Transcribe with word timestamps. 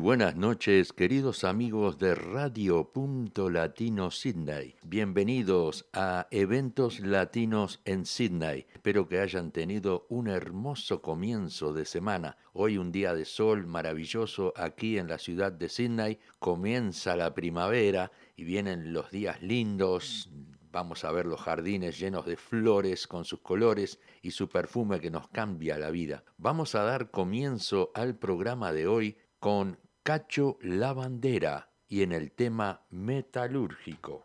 Buenas 0.00 0.36
noches, 0.36 0.92
queridos 0.92 1.42
amigos 1.42 1.98
de 1.98 2.14
Radio 2.14 2.92
Punto 2.92 3.50
Latino 3.50 4.12
Sydney. 4.12 4.76
Bienvenidos 4.84 5.88
a 5.92 6.28
Eventos 6.30 7.00
Latinos 7.00 7.80
en 7.84 8.06
Sydney. 8.06 8.66
Espero 8.72 9.08
que 9.08 9.18
hayan 9.18 9.50
tenido 9.50 10.06
un 10.08 10.28
hermoso 10.28 11.02
comienzo 11.02 11.72
de 11.72 11.84
semana. 11.84 12.36
Hoy 12.52 12.78
un 12.78 12.92
día 12.92 13.12
de 13.12 13.24
sol 13.24 13.66
maravilloso 13.66 14.54
aquí 14.56 14.98
en 14.98 15.08
la 15.08 15.18
ciudad 15.18 15.50
de 15.50 15.68
Sydney. 15.68 16.20
Comienza 16.38 17.16
la 17.16 17.34
primavera 17.34 18.12
y 18.36 18.44
vienen 18.44 18.92
los 18.92 19.10
días 19.10 19.42
lindos, 19.42 20.30
Vamos 20.70 21.02
a 21.04 21.10
ver 21.10 21.24
los 21.24 21.40
jardines 21.40 21.98
llenos 21.98 22.26
de 22.26 22.36
flores 22.36 23.06
con 23.06 23.24
sus 23.24 23.40
colores 23.40 23.98
y 24.20 24.30
su 24.30 24.50
perfume 24.50 25.00
que 25.00 25.10
nos 25.10 25.26
cambia 25.28 25.78
la 25.78 25.90
vida. 25.90 26.24
Vamos 26.36 26.74
a 26.74 26.82
dar 26.82 27.10
comienzo 27.10 27.90
al 27.94 28.16
programa 28.16 28.72
de 28.72 28.86
hoy 28.86 29.16
con 29.40 29.78
Cacho 30.08 30.56
Lavandera 30.62 31.68
y 31.86 32.02
en 32.02 32.12
el 32.12 32.32
tema 32.32 32.80
metalúrgico. 32.88 34.24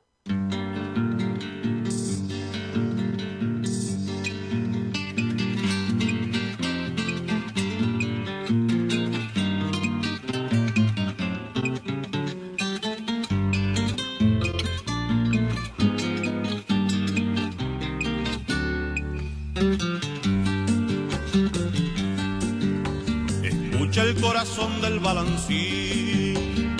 Corazón 24.43 24.81
del 24.81 24.99
balancín, 24.99 26.75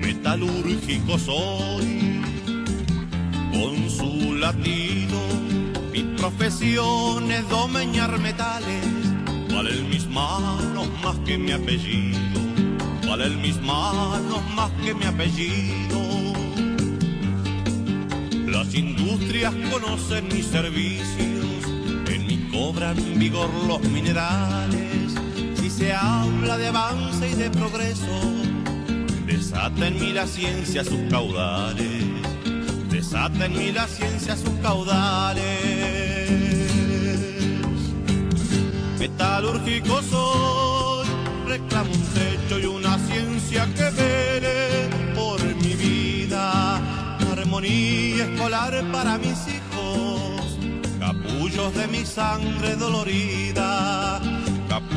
metalúrgico 0.00 1.16
soy, 1.16 2.20
con 3.52 3.88
su 3.88 4.34
latido, 4.34 5.20
mi 5.92 6.02
profesión 6.16 7.30
es 7.30 7.48
domeñar 7.48 8.18
metales, 8.18 8.84
valen 9.54 9.90
mis 9.90 10.08
manos 10.08 10.88
más 11.04 11.16
que 11.24 11.38
mi 11.38 11.52
apellido, 11.52 12.18
valen 13.06 13.40
mis 13.40 13.60
manos 13.60 14.42
más 14.56 14.72
que 14.84 14.92
mi 14.92 15.04
apellido. 15.04 16.00
Las 18.48 18.74
industrias 18.74 19.54
conocen 19.70 20.26
mis 20.34 20.46
servicios, 20.46 21.64
en 22.08 22.26
mí 22.26 22.48
cobran 22.50 22.96
vigor 23.20 23.50
los 23.68 23.80
minerales 23.82 24.91
se 25.82 25.92
habla 25.92 26.58
de 26.58 26.68
avance 26.68 27.28
y 27.28 27.34
de 27.34 27.50
progreso, 27.50 28.16
desata 29.26 29.88
en 29.88 29.98
mí 29.98 30.12
la 30.12 30.28
ciencia 30.28 30.84
sus 30.84 31.00
caudales, 31.10 32.04
desata 32.88 33.46
en 33.46 33.58
mí 33.58 33.72
la 33.72 33.88
ciencia 33.88 34.36
sus 34.36 34.54
caudales. 34.62 35.42
Metalúrgico 39.00 40.00
soy, 40.02 41.08
reclamo 41.48 41.90
un 41.90 42.06
techo 42.20 42.60
y 42.60 42.66
una 42.66 42.96
ciencia 43.08 43.66
que 43.74 43.90
vele 43.90 44.88
por 45.16 45.42
mi 45.42 45.74
vida, 45.74 46.76
armonía 47.32 48.24
escolar 48.26 48.72
para 48.92 49.18
mis 49.18 49.40
hijos, 49.56 50.58
capullos 51.00 51.74
de 51.74 51.88
mi 51.88 52.06
sangre 52.06 52.76
dolorida 52.76 53.81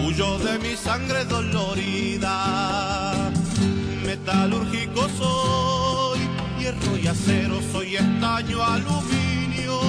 capullo 0.06 0.38
de 0.38 0.60
mi 0.60 0.76
sangre 0.76 1.26
dolorida. 1.26 2.32
Metalúrgico 4.06 5.10
soy, 5.18 6.20
hierro 6.60 6.98
y 6.98 7.08
acero, 7.08 7.60
soy 7.72 7.96
estaño, 7.96 8.64
aluminio, 8.64 9.80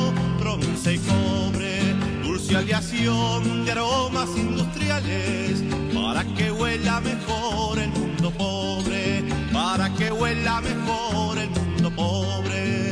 bronce 0.40 0.94
y 0.94 0.98
cobre, 0.98 1.94
dulce 2.22 2.56
aleación 2.56 3.66
de 3.66 3.72
aromas 3.72 4.30
industriales, 4.36 5.62
para 5.94 6.24
que 6.34 6.50
huela 6.50 7.00
mejor 7.00 7.78
el 7.78 7.90
mundo 7.90 8.30
pobre, 8.30 9.22
para 9.52 9.92
que 9.94 10.10
huela 10.10 10.62
mejor 10.62 11.38
el 11.38 11.50
mundo 11.50 11.90
pobre. 11.90 12.85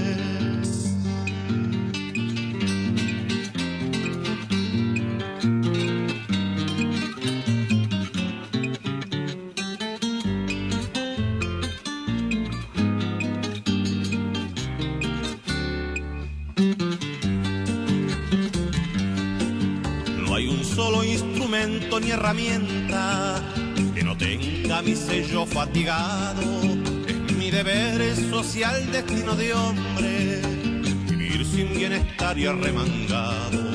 Ni 22.01 22.11
herramienta 22.11 23.41
que 23.95 24.03
no 24.03 24.17
tenga 24.17 24.83
mi 24.83 24.97
sello 24.97 25.47
fatigado. 25.47 26.63
Es 27.07 27.37
mi 27.37 27.51
deber 27.51 28.17
social, 28.31 28.91
destino 28.91 29.37
de 29.37 29.55
hombre, 29.55 30.43
vivir 31.09 31.45
sin 31.45 31.75
bienestar 31.75 32.39
y 32.39 32.47
arremangado. 32.47 33.71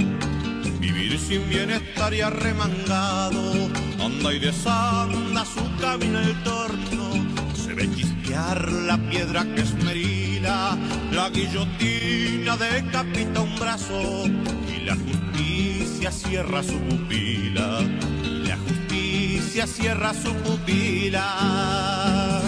Vivir 0.80 1.20
sin 1.20 1.48
bienestar 1.50 2.14
y 2.14 2.22
arremangado, 2.22 3.70
anda 4.04 4.34
y 4.34 4.40
desanda 4.40 5.46
su 5.46 5.64
camino 5.80 6.20
el 6.20 6.44
torno, 6.44 7.14
se 7.54 7.74
ve 7.74 7.90
chispear 7.96 8.72
la 8.72 8.98
piedra 8.98 9.44
que 9.56 9.62
esmerila, 9.62 10.78
la 11.12 11.30
guillotina 11.30 12.58
decapita 12.58 13.42
un 13.42 13.56
brazo 13.60 14.26
y 14.26 14.86
la 14.86 14.96
justicia 14.96 16.12
cierra 16.12 16.64
su 16.64 16.80
pupila 16.80 17.80
cierra 19.50 20.14
su 20.14 20.32
pupila. 20.36 22.40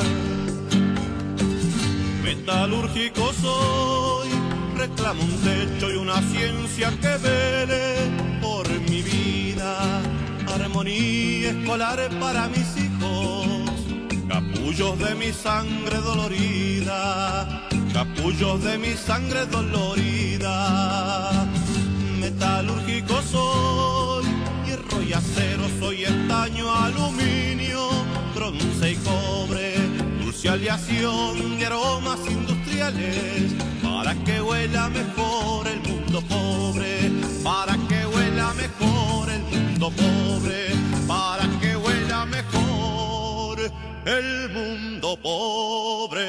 Metalúrgico 2.24 3.34
soy, 3.34 4.30
reclamo 4.78 5.24
un 5.24 5.36
techo 5.42 5.92
y 5.92 5.98
una 5.98 6.22
ciencia 6.22 6.92
que 7.02 7.18
vele 7.18 7.96
por 8.42 8.70
mi 8.90 9.02
vida. 9.02 10.02
Armonía 10.54 11.50
escolar 11.50 12.08
para 12.20 12.48
mis 12.50 12.78
hijos, 12.78 13.72
capullos 14.30 15.00
de 15.00 15.16
mi 15.16 15.34
sangre 15.34 15.98
dolorida, 15.98 17.68
capullos 17.94 18.64
de 18.64 18.78
mi 18.78 18.94
sangre 18.94 19.48
dolorida. 19.48 21.48
Metalúrgico 22.20 23.20
soy 23.24 24.26
hierro 24.66 25.02
y 25.02 25.14
acero, 25.14 25.51
estaño, 26.04 26.74
aluminio, 26.74 27.90
bronce 28.36 28.92
y 28.92 28.96
cobre, 28.98 29.76
dulce 30.24 30.50
aleación 30.50 31.60
de 31.60 31.66
aromas 31.66 32.20
industriales, 32.28 33.54
para 33.84 34.16
que 34.24 34.42
huela 34.42 34.90
mejor 34.90 35.68
el 35.68 35.82
mundo 35.82 36.22
pobre, 36.22 37.12
para 37.44 37.78
que 37.88 38.06
huela 38.06 38.54
mejor 38.54 39.30
el 39.30 39.42
mundo 39.44 39.92
pobre, 39.92 40.70
para 41.08 41.48
que 41.60 41.76
huela 41.76 42.26
mejor 42.26 43.60
el 44.06 44.50
mundo 44.50 45.18
pobre. 45.22 46.22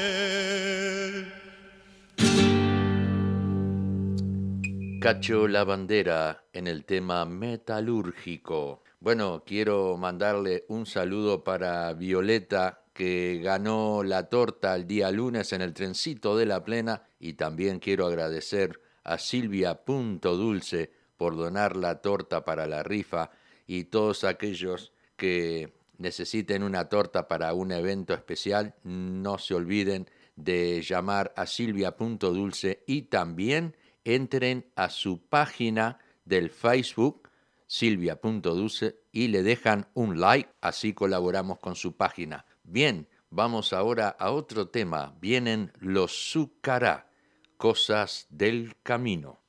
Cacho 5.03 5.49
la 5.49 5.65
bandera 5.65 6.45
en 6.53 6.65
el 6.65 6.85
tema 6.85 7.25
metalúrgico. 7.25 8.83
Bueno, 9.01 9.43
quiero 9.45 9.97
mandarle 9.97 10.63
un 10.69 10.85
saludo 10.85 11.43
para 11.43 11.91
Violeta 11.91 12.85
que 12.93 13.41
ganó 13.43 14.01
la 14.03 14.29
torta 14.29 14.73
el 14.73 14.87
día 14.87 15.11
lunes 15.11 15.51
en 15.51 15.61
el 15.61 15.73
trencito 15.73 16.37
de 16.37 16.45
la 16.45 16.63
plena 16.63 17.03
y 17.19 17.33
también 17.33 17.79
quiero 17.79 18.05
agradecer 18.07 18.79
a 19.03 19.17
Silvia 19.17 19.83
Punto 19.83 20.37
Dulce 20.37 20.89
por 21.17 21.35
donar 21.35 21.75
la 21.75 21.99
torta 21.99 22.45
para 22.45 22.65
la 22.65 22.81
rifa 22.81 23.29
y 23.67 23.83
todos 23.83 24.23
aquellos 24.23 24.93
que 25.17 25.73
necesiten 25.97 26.63
una 26.63 26.87
torta 26.87 27.27
para 27.27 27.53
un 27.53 27.73
evento 27.73 28.13
especial, 28.13 28.75
no 28.85 29.37
se 29.37 29.53
olviden 29.53 30.09
de 30.37 30.81
llamar 30.81 31.33
a 31.35 31.45
Silvia 31.45 31.97
Punto 31.97 32.31
Dulce 32.31 32.85
y 32.87 33.01
también 33.03 33.75
entren 34.05 34.71
a 34.75 34.89
su 34.89 35.21
página 35.27 35.99
del 36.25 36.49
Facebook, 36.49 37.29
silvia.duce, 37.67 38.99
y 39.11 39.27
le 39.27 39.43
dejan 39.43 39.87
un 39.93 40.19
like, 40.19 40.49
así 40.61 40.93
colaboramos 40.93 41.59
con 41.59 41.75
su 41.75 41.95
página. 41.95 42.45
Bien, 42.63 43.07
vamos 43.29 43.73
ahora 43.73 44.09
a 44.09 44.31
otro 44.31 44.69
tema. 44.69 45.15
Vienen 45.19 45.71
los 45.79 46.31
Zucará, 46.31 47.09
cosas 47.57 48.27
del 48.29 48.75
camino. 48.83 49.39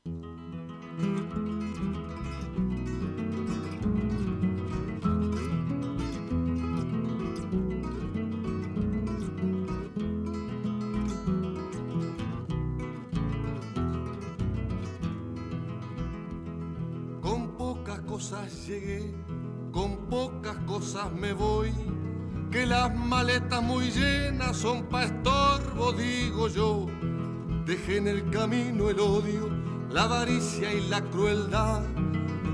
Llegué, 18.67 19.15
con 19.73 20.09
pocas 20.09 20.57
cosas 20.67 21.13
me 21.13 21.33
voy. 21.33 21.73
Que 22.51 22.67
las 22.67 22.95
maletas 22.95 23.63
muy 23.63 23.91
llenas 23.91 24.57
son 24.57 24.85
pa' 24.85 25.05
estorbo, 25.05 25.93
digo 25.93 26.49
yo. 26.49 26.87
Dejé 27.67 27.97
en 27.97 28.09
el 28.09 28.31
camino 28.31 28.91
el 28.91 29.01
odio, 29.01 29.51
la 29.91 30.05
avaricia 30.05 30.73
y 30.73 30.89
la 30.89 31.03
crueldad. 31.03 31.83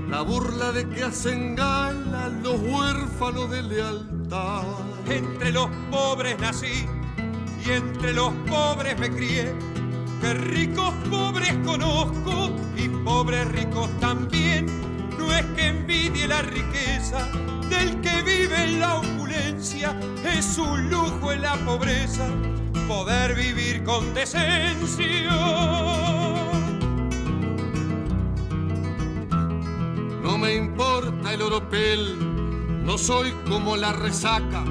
La 0.09 0.21
burla 0.21 0.71
de 0.71 0.89
que 0.89 1.03
hacen 1.03 1.55
gala 1.55 2.29
los 2.41 2.59
huérfanos 2.59 3.49
de 3.49 3.63
lealtad. 3.63 4.63
Entre 5.07 5.51
los 5.51 5.69
pobres 5.89 6.37
nací 6.39 6.85
y 7.65 7.69
entre 7.69 8.13
los 8.13 8.33
pobres 8.49 8.99
me 8.99 9.09
crié. 9.09 9.53
Que 10.19 10.33
ricos 10.33 10.93
pobres 11.09 11.53
conozco 11.63 12.49
y 12.75 12.89
pobres 12.89 13.47
ricos 13.51 13.89
también. 13.99 14.90
No 15.21 15.31
es 15.31 15.45
que 15.55 15.67
envidie 15.67 16.27
la 16.27 16.41
riqueza 16.41 17.27
del 17.69 18.01
que 18.01 18.23
vive 18.23 18.63
en 18.63 18.79
la 18.79 18.95
opulencia, 18.97 19.95
es 20.25 20.57
un 20.57 20.89
lujo 20.89 21.31
en 21.31 21.43
la 21.43 21.53
pobreza 21.57 22.25
poder 22.87 23.35
vivir 23.35 23.83
con 23.83 24.15
decencia. 24.15 25.29
No 30.23 30.39
me 30.39 30.55
importa 30.55 31.33
el 31.33 31.43
oropel, 31.43 32.83
no 32.83 32.97
soy 32.97 33.31
como 33.47 33.77
la 33.77 33.93
resaca, 33.93 34.63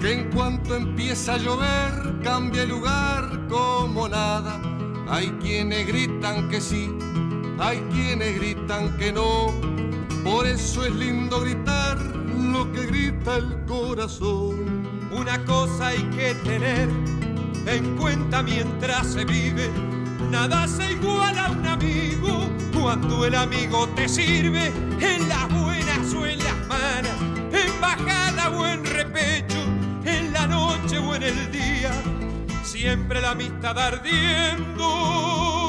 que 0.00 0.12
en 0.14 0.30
cuanto 0.30 0.74
empieza 0.74 1.34
a 1.34 1.36
llover 1.36 2.20
cambia 2.24 2.62
el 2.62 2.70
lugar 2.70 3.46
como 3.48 4.08
nada. 4.08 4.58
Hay 5.06 5.28
quienes 5.40 5.86
gritan 5.86 6.48
que 6.48 6.62
sí, 6.62 6.90
hay 7.58 7.78
quienes 7.92 8.36
gritan 8.36 8.96
que 8.96 9.12
no. 9.12 9.67
Por 10.24 10.46
eso 10.46 10.84
es 10.84 10.94
lindo 10.94 11.40
gritar 11.40 11.98
lo 11.98 12.70
que 12.72 12.86
grita 12.86 13.36
el 13.36 13.64
corazón. 13.66 14.86
Una 15.10 15.44
cosa 15.44 15.88
hay 15.88 16.02
que 16.10 16.34
tener 16.44 16.88
en 17.66 17.96
cuenta 17.96 18.42
mientras 18.42 19.06
se 19.08 19.24
vive. 19.24 19.70
Nada 20.30 20.68
se 20.68 20.92
iguala 20.92 21.46
a 21.46 21.50
un 21.50 21.66
amigo 21.66 22.40
cuando 22.78 23.24
el 23.24 23.34
amigo 23.34 23.88
te 23.96 24.08
sirve 24.08 24.72
en 25.00 25.28
las 25.28 25.48
buenas 25.48 26.14
o 26.14 26.26
en 26.26 26.38
las 26.38 26.66
malas, 26.66 27.20
en 27.52 27.80
bajada 27.80 28.50
o 28.50 28.66
en 28.66 28.84
repecho, 28.84 29.58
en 30.04 30.32
la 30.32 30.46
noche 30.46 30.98
o 30.98 31.14
en 31.14 31.22
el 31.22 31.52
día 31.52 31.92
siempre 32.68 33.20
la 33.20 33.30
amistad 33.30 33.78
ardiendo. 33.78 35.67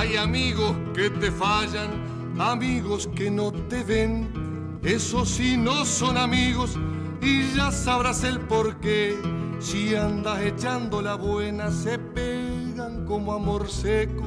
Hay 0.00 0.16
amigos 0.16 0.74
que 0.94 1.10
te 1.10 1.30
fallan, 1.30 1.90
amigos 2.40 3.06
que 3.14 3.30
no 3.30 3.52
te 3.52 3.84
ven. 3.84 4.80
Esos 4.82 5.28
sí 5.28 5.58
no 5.58 5.84
son 5.84 6.16
amigos 6.16 6.78
y 7.20 7.52
ya 7.54 7.70
sabrás 7.70 8.24
el 8.24 8.40
porqué. 8.40 9.14
Si 9.58 9.94
andas 9.94 10.40
echando 10.40 11.02
la 11.02 11.16
buena, 11.16 11.70
se 11.70 11.98
pegan 11.98 13.04
como 13.04 13.34
amor 13.34 13.68
seco. 13.68 14.22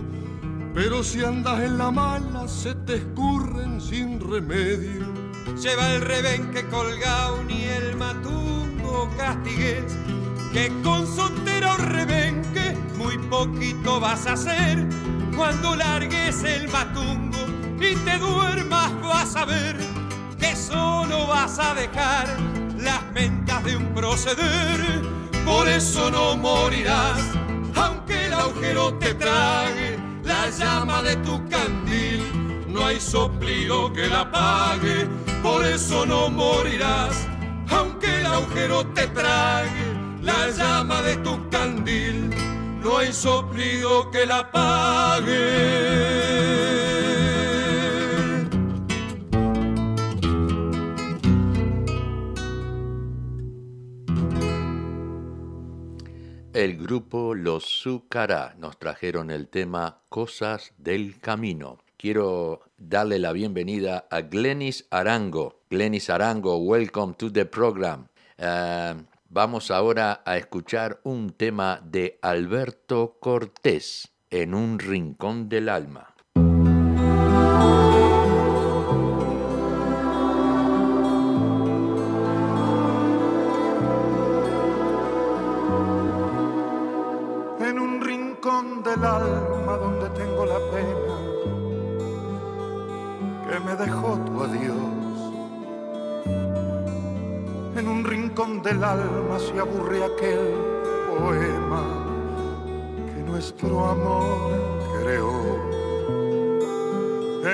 Pero 0.75 1.03
si 1.03 1.23
andas 1.23 1.59
en 1.61 1.79
la 1.79 1.89
mala, 1.89 2.47
se 2.47 2.75
te 2.75 2.97
escurren 2.97 3.81
sin 3.81 4.19
remedio. 4.19 5.11
Lleva 5.59 5.89
el 5.95 6.01
rebenque 6.01 6.67
colgado 6.67 7.43
ni 7.45 7.63
el 7.63 7.95
matungo 7.95 9.09
castigues, 9.17 9.97
que 10.53 10.71
con 10.83 11.07
soltero 11.07 11.75
rebenque 11.77 12.77
muy 12.95 13.17
poquito 13.17 13.99
vas 13.99 14.27
a 14.27 14.33
hacer. 14.33 14.87
Cuando 15.35 15.75
largues 15.75 16.43
el 16.43 16.69
matungo 16.69 17.39
y 17.79 17.95
te 17.95 18.17
duermas 18.17 18.91
vas 19.01 19.35
a 19.35 19.45
ver 19.45 19.77
que 20.39 20.55
solo 20.55 21.27
vas 21.27 21.59
a 21.59 21.73
dejar 21.73 22.27
las 22.77 23.03
mentas 23.13 23.63
de 23.63 23.77
un 23.77 23.93
proceder 23.93 25.23
por 25.45 25.67
eso 25.67 26.09
no 26.09 26.37
morirás, 26.37 27.19
aunque 27.75 28.27
el 28.27 28.33
agujero 28.33 28.93
te 28.93 29.13
trague 29.13 29.99
la 30.23 30.49
llama 30.49 31.01
de 31.01 31.17
tu 31.17 31.37
candil. 31.49 32.65
No 32.69 32.85
hay 32.85 32.99
soplido 32.99 33.91
que 33.91 34.07
la 34.07 34.21
apague, 34.21 35.07
por 35.41 35.65
eso 35.65 36.05
no 36.05 36.29
morirás, 36.29 37.27
aunque 37.69 38.19
el 38.19 38.25
agujero 38.25 38.85
te 38.87 39.07
trague 39.07 39.93
la 40.21 40.49
llama 40.49 41.01
de 41.01 41.17
tu 41.17 41.49
candil. 41.49 42.42
No 42.83 42.97
hay 42.97 43.13
soplido 43.13 44.11
que 44.11 44.25
la 44.25 44.39
apague. 44.39 45.83
El 56.53 56.77
grupo 56.77 57.33
Los 57.33 57.81
Zucará 57.81 58.55
nos 58.59 58.77
trajeron 58.77 59.31
el 59.31 59.47
tema 59.47 60.01
Cosas 60.09 60.73
del 60.77 61.19
Camino. 61.19 61.79
Quiero 61.97 62.63
darle 62.77 63.17
la 63.17 63.31
bienvenida 63.31 64.07
a 64.11 64.21
Glenis 64.21 64.87
Arango. 64.91 65.61
Glenis 65.69 66.09
Arango, 66.09 66.57
welcome 66.57 67.13
to 67.15 67.31
the 67.31 67.45
program. 67.45 68.07
Uh, 68.37 68.95
vamos 69.33 69.71
ahora 69.71 70.21
a 70.25 70.37
escuchar 70.37 70.99
un 71.03 71.31
tema 71.31 71.81
de 71.83 72.19
Alberto 72.21 73.17
Cortés, 73.19 74.13
En 74.29 74.53
un 74.53 74.79
rincón 74.79 75.49
del 75.49 75.69
alma. 75.69 76.13
del 88.83 89.05
alma 89.05 89.77
donde 89.77 90.09
tengo 90.09 90.45
la 90.45 90.59
pena 90.71 91.15
que 93.47 93.59
me 93.61 93.75
dejó 93.77 94.17
tu 94.25 94.43
adiós. 94.43 94.72
En 97.75 97.87
un 97.87 98.03
rincón 98.03 98.61
del 98.61 98.83
alma 98.83 99.39
se 99.39 99.59
aburre 99.59 100.03
aquel 100.03 100.55
poema 101.09 101.83
que 103.13 103.23
nuestro 103.23 103.85
amor 103.85 104.51
creó. 105.01 105.31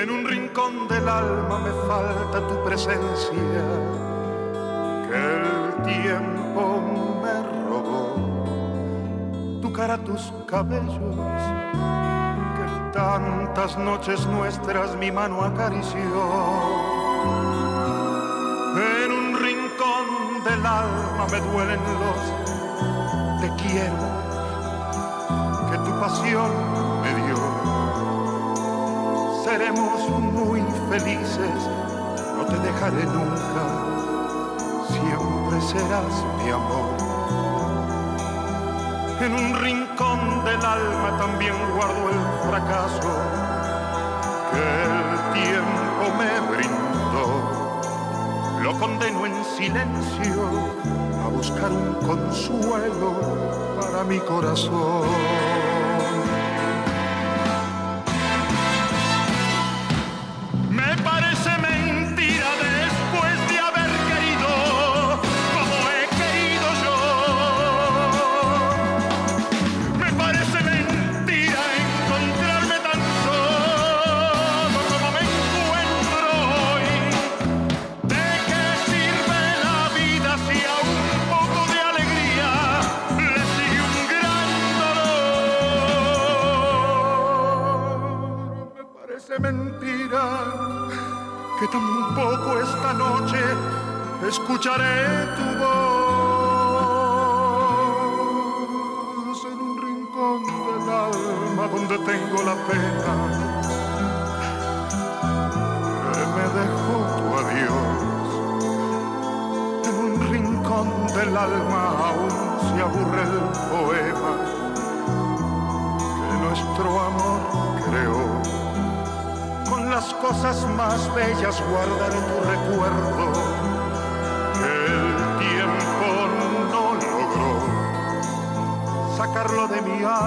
En 0.02 0.10
un 0.10 0.28
rincón 0.28 0.88
del 0.88 1.08
alma 1.08 1.60
me 1.60 1.72
falta 1.88 2.48
tu 2.48 2.64
presencia 2.64 3.66
que 5.08 5.16
el 5.16 5.84
tiempo 5.84 6.82
me 6.82 7.00
cara 9.80 9.98
tus 10.04 10.34
cabellos 10.46 11.16
que 12.56 12.92
tantas 12.92 13.78
noches 13.78 14.26
nuestras 14.28 14.98
mi 14.98 15.10
mano 15.10 15.42
acarició. 15.42 16.99
Del 20.44 20.66
alma 20.66 21.26
me 21.32 21.40
duelen 21.40 21.80
los 22.02 22.22
te 23.42 23.64
quiero 23.64 24.04
que 25.72 25.78
tu 25.80 26.00
pasión 26.00 26.52
me 27.02 27.14
dio. 27.24 27.38
Seremos 29.44 30.10
muy 30.10 30.62
felices, 30.90 31.70
no 32.38 32.46
te 32.46 32.58
dejaré 32.58 33.06
nunca, 33.06 33.64
siempre 34.88 35.62
serás 35.62 36.26
mi 36.44 36.52
amor 36.52 37.10
en 39.22 39.34
un 39.34 39.54
rincón 39.62 40.46
del 40.46 40.66
alma 40.66 41.18
también 41.18 41.54
guardo 41.76 42.10
el 42.10 42.50
fracaso 42.50 43.12
que 44.52 44.64
el 44.86 45.44
tiempo 45.44 46.04
me 46.18 46.56
brindó. 46.56 47.39
Lo 48.62 48.78
condeno 48.78 49.26
en 49.26 49.46
silencio 49.46 50.50
a 51.24 51.30
buscar 51.30 51.72
un 51.72 51.94
consuelo 52.06 53.14
para 53.80 54.04
mi 54.04 54.20
corazón. 54.20 55.49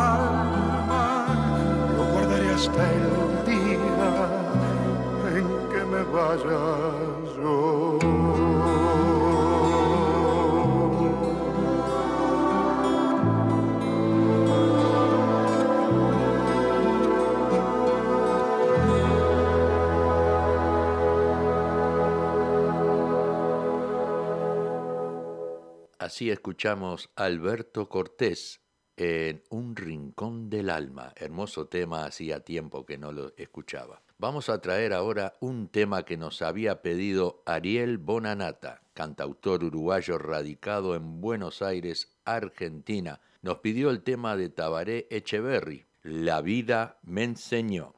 Alma, 0.03 1.27
lo 1.97 2.05
guardaré 2.13 2.49
hasta 2.51 2.93
el 2.93 3.07
día 3.47 4.09
en 5.37 5.47
que 5.71 5.85
me 5.93 6.03
vaya 6.15 6.63
yo. 7.37 7.99
Así 25.99 26.31
escuchamos 26.31 27.11
Alberto 27.17 27.89
Cortés 27.89 28.62
en 29.03 29.43
Un 29.51 29.75
Rincón 29.75 30.49
del 30.49 30.71
Alma. 30.71 31.13
Hermoso 31.17 31.67
tema, 31.67 32.05
hacía 32.05 32.41
tiempo 32.41 32.87
que 32.87 32.99
no 32.99 33.11
lo 33.11 33.33
escuchaba. 33.37 34.01
Vamos 34.19 34.49
a 34.49 34.61
traer 34.61 34.93
ahora 34.93 35.35
un 35.41 35.67
tema 35.67 36.05
que 36.05 36.17
nos 36.17 36.41
había 36.41 36.83
pedido 36.83 37.43
Ariel 37.45 37.99
Bonanata, 37.99 38.83
cantautor 38.95 39.65
uruguayo 39.65 40.19
radicado 40.19 40.95
en 40.95 41.21
Buenos 41.21 41.63
Aires, 41.63 42.13
Argentina. 42.25 43.21
Nos 43.43 43.59
pidió 43.59 43.91
el 43.91 44.03
tema 44.03 44.37
de 44.37 44.51
Tabaré 44.51 45.09
Echeverry, 45.11 45.85
La 46.05 46.41
vida 46.41 46.99
me 47.03 47.25
enseñó. 47.25 47.97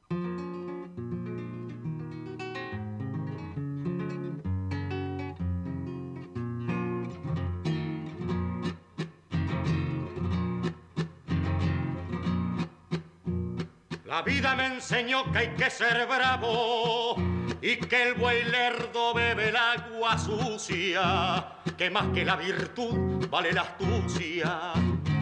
Vida 14.45 14.55
me 14.55 14.65
enseñó 14.67 15.31
que 15.31 15.39
hay 15.39 15.47
que 15.55 15.71
ser 15.71 16.05
bravo 16.05 17.15
y 17.61 17.77
que 17.77 18.09
el 18.09 18.13
buey 18.13 18.43
lerdo 18.43 19.11
bebe 19.13 19.49
el 19.49 19.55
agua 19.55 20.19
sucia, 20.19 21.61
que 21.75 21.89
más 21.89 22.05
que 22.13 22.23
la 22.23 22.35
virtud 22.35 23.27
vale 23.27 23.51
la 23.53 23.61
astucia 23.61 24.73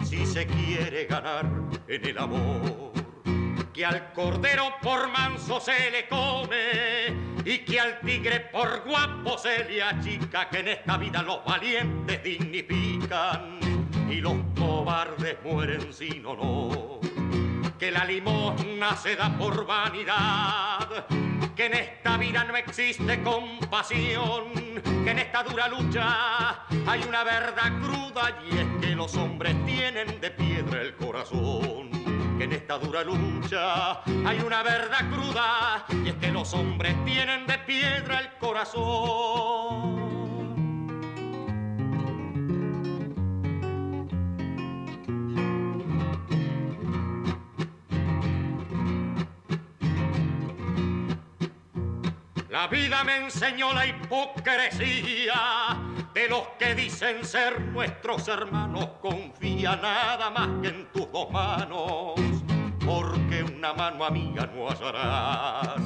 si 0.04 0.26
se 0.26 0.46
quiere 0.46 1.06
ganar 1.06 1.46
en 1.88 2.04
el 2.04 2.18
amor. 2.18 2.92
Que 3.72 3.86
al 3.86 4.12
cordero 4.12 4.74
por 4.82 5.08
manso 5.08 5.58
se 5.58 5.90
le 5.90 6.06
come 6.06 7.40
y 7.46 7.58
que 7.60 7.80
al 7.80 8.00
tigre 8.00 8.40
por 8.40 8.84
guapo 8.84 9.38
se 9.38 9.64
le 9.64 9.82
achica, 9.82 10.50
que 10.50 10.58
en 10.58 10.68
esta 10.68 10.98
vida 10.98 11.22
los 11.22 11.42
valientes 11.46 12.22
dignifican 12.22 13.58
y 14.10 14.16
los 14.16 14.36
cobardes 14.54 15.38
mueren 15.42 15.92
sin 15.94 16.26
honor 16.26 17.13
que 17.78 17.90
la 17.90 18.04
limosna 18.04 18.96
se 18.96 19.16
da 19.16 19.36
por 19.36 19.66
vanidad, 19.66 21.06
que 21.56 21.66
en 21.66 21.74
esta 21.74 22.16
vida 22.16 22.44
no 22.44 22.56
existe 22.56 23.22
compasión, 23.22 24.52
que 25.04 25.10
en 25.10 25.18
esta 25.18 25.42
dura 25.42 25.68
lucha 25.68 26.66
hay 26.86 27.02
una 27.08 27.24
verdad 27.24 27.72
cruda 27.82 28.38
y 28.48 28.58
es 28.58 28.66
que 28.80 28.94
los 28.94 29.14
hombres 29.16 29.54
tienen 29.66 30.20
de 30.20 30.30
piedra 30.30 30.82
el 30.82 30.94
corazón. 30.96 31.90
Que 32.38 32.44
en 32.44 32.52
esta 32.52 32.78
dura 32.78 33.04
lucha 33.04 34.02
hay 34.02 34.40
una 34.44 34.62
verdad 34.62 35.08
cruda 35.10 35.86
y 36.04 36.08
es 36.08 36.14
que 36.16 36.32
los 36.32 36.52
hombres 36.52 36.96
tienen 37.04 37.46
de 37.46 37.58
piedra 37.58 38.20
el 38.20 38.28
corazón. 38.38 39.93
La 52.64 52.70
vida 52.70 53.04
me 53.04 53.16
enseñó 53.18 53.74
la 53.74 53.86
hipocresía 53.86 55.76
de 56.14 56.28
los 56.30 56.48
que 56.58 56.74
dicen 56.74 57.22
ser 57.22 57.60
nuestros 57.60 58.26
hermanos. 58.26 58.88
Confía 59.02 59.76
nada 59.76 60.30
más 60.30 60.48
que 60.62 60.68
en 60.68 60.86
tus 60.90 61.12
dos 61.12 61.30
manos, 61.30 62.14
porque 62.82 63.42
una 63.42 63.74
mano 63.74 64.06
amiga 64.06 64.46
no 64.46 64.70
hallarás. 64.70 65.76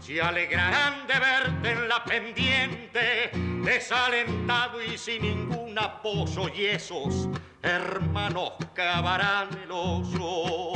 Se 0.00 0.22
alegrarán 0.22 1.06
de 1.06 1.18
verte 1.18 1.72
en 1.72 1.86
la 1.86 2.02
pendiente, 2.02 3.30
desalentado 3.62 4.82
y 4.82 4.96
sin 4.96 5.20
ningún 5.20 5.78
apoyo, 5.78 6.48
y 6.48 6.64
esos 6.64 7.28
hermanos 7.60 8.52
cavarán 8.72 9.50
el 9.64 9.70
oso 9.70 10.72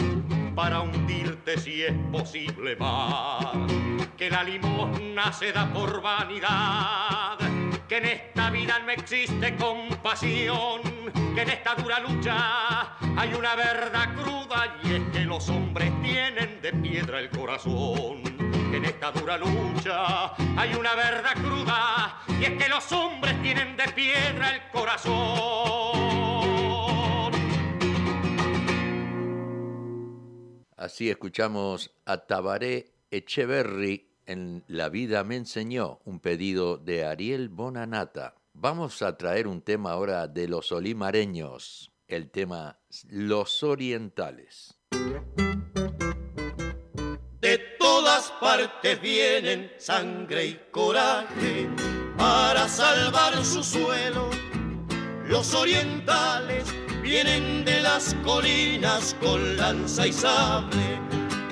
para 0.56 0.80
hundirte 0.80 1.58
si 1.58 1.82
es 1.82 1.92
posible 2.10 2.74
más. 2.76 3.46
Que 4.16 4.30
la 4.30 4.42
limosna 4.42 5.30
se 5.30 5.52
da 5.52 5.70
por 5.70 6.00
vanidad, 6.00 7.38
que 7.86 7.98
en 7.98 8.06
esta 8.06 8.48
vida 8.50 8.78
no 8.78 8.90
existe 8.90 9.54
compasión, 9.56 10.80
que 11.34 11.42
en 11.42 11.50
esta 11.50 11.74
dura 11.74 12.00
lucha 12.00 12.96
hay 13.18 13.34
una 13.34 13.54
verdad 13.54 14.14
cruda 14.14 14.78
y 14.82 14.94
es 14.94 15.02
que 15.12 15.20
los 15.20 15.46
hombres 15.50 15.92
tienen 16.02 16.62
de 16.62 16.72
piedra 16.72 17.20
el 17.20 17.28
corazón. 17.28 18.22
Que 18.70 18.78
en 18.78 18.86
esta 18.86 19.12
dura 19.12 19.36
lucha 19.36 20.34
hay 20.56 20.74
una 20.74 20.94
verdad 20.94 21.34
cruda 21.34 22.22
y 22.40 22.44
es 22.44 22.50
que 22.52 22.68
los 22.68 22.90
hombres 22.92 23.40
tienen 23.42 23.76
de 23.76 23.88
piedra 23.88 24.54
el 24.54 24.62
corazón. 24.72 26.35
Así 30.76 31.08
escuchamos 31.08 31.90
a 32.04 32.26
Tabaré 32.26 32.92
Echeverry 33.10 34.10
en 34.26 34.62
La 34.66 34.90
vida 34.90 35.24
me 35.24 35.36
enseñó, 35.36 36.00
un 36.04 36.20
pedido 36.20 36.76
de 36.76 37.06
Ariel 37.06 37.48
Bonanata. 37.48 38.34
Vamos 38.52 39.00
a 39.00 39.16
traer 39.16 39.46
un 39.46 39.62
tema 39.62 39.92
ahora 39.92 40.26
de 40.28 40.48
los 40.48 40.72
olimareños, 40.72 41.92
el 42.08 42.30
tema 42.30 42.78
Los 43.08 43.62
Orientales. 43.62 44.78
De 47.40 47.58
todas 47.78 48.32
partes 48.32 49.00
vienen 49.00 49.72
sangre 49.78 50.46
y 50.46 50.60
coraje 50.70 51.70
para 52.18 52.68
salvar 52.68 53.42
su 53.44 53.62
suelo. 53.62 54.28
Los 55.26 55.54
orientales 55.54 56.64
vienen 57.06 57.64
de 57.64 57.82
las 57.82 58.16
colinas 58.24 59.14
con 59.20 59.56
lanza 59.56 60.08
y 60.08 60.12
sable, 60.12 60.98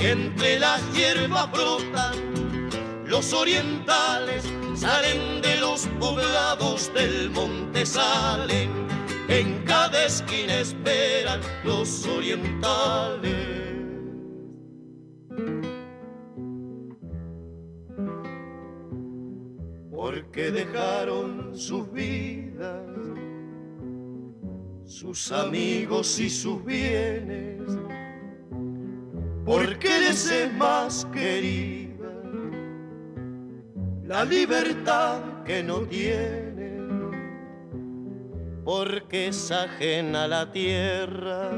entre 0.01 0.59
las 0.59 0.81
hierbas 0.93 1.49
brotan 1.53 2.67
los 3.07 3.33
orientales, 3.33 4.43
salen 4.75 5.41
de 5.43 5.57
los 5.59 5.87
poblados 6.01 6.93
del 6.93 7.31
monte, 7.31 7.87
salen, 7.87 8.69
en 9.29 9.63
cada 9.65 10.07
esquina 10.07 10.59
esperan 10.59 11.41
los 11.63 12.05
orientales. 12.05 13.55
Porque 19.93 20.51
dejaron 20.51 21.57
sus 21.57 21.93
vidas 21.93 23.04
sus 24.87 25.33
amigos 25.33 26.19
y 26.19 26.29
sus 26.29 26.65
bienes, 26.65 27.63
porque 29.45 29.89
eres 29.89 30.31
más 30.57 31.07
querida, 31.07 32.11
la 34.05 34.25
libertad 34.25 35.43
que 35.45 35.63
no 35.63 35.81
tiene, 35.83 36.79
porque 38.65 39.29
es 39.29 39.51
ajena 39.51 40.29
la 40.29 40.51
tierra 40.53 41.51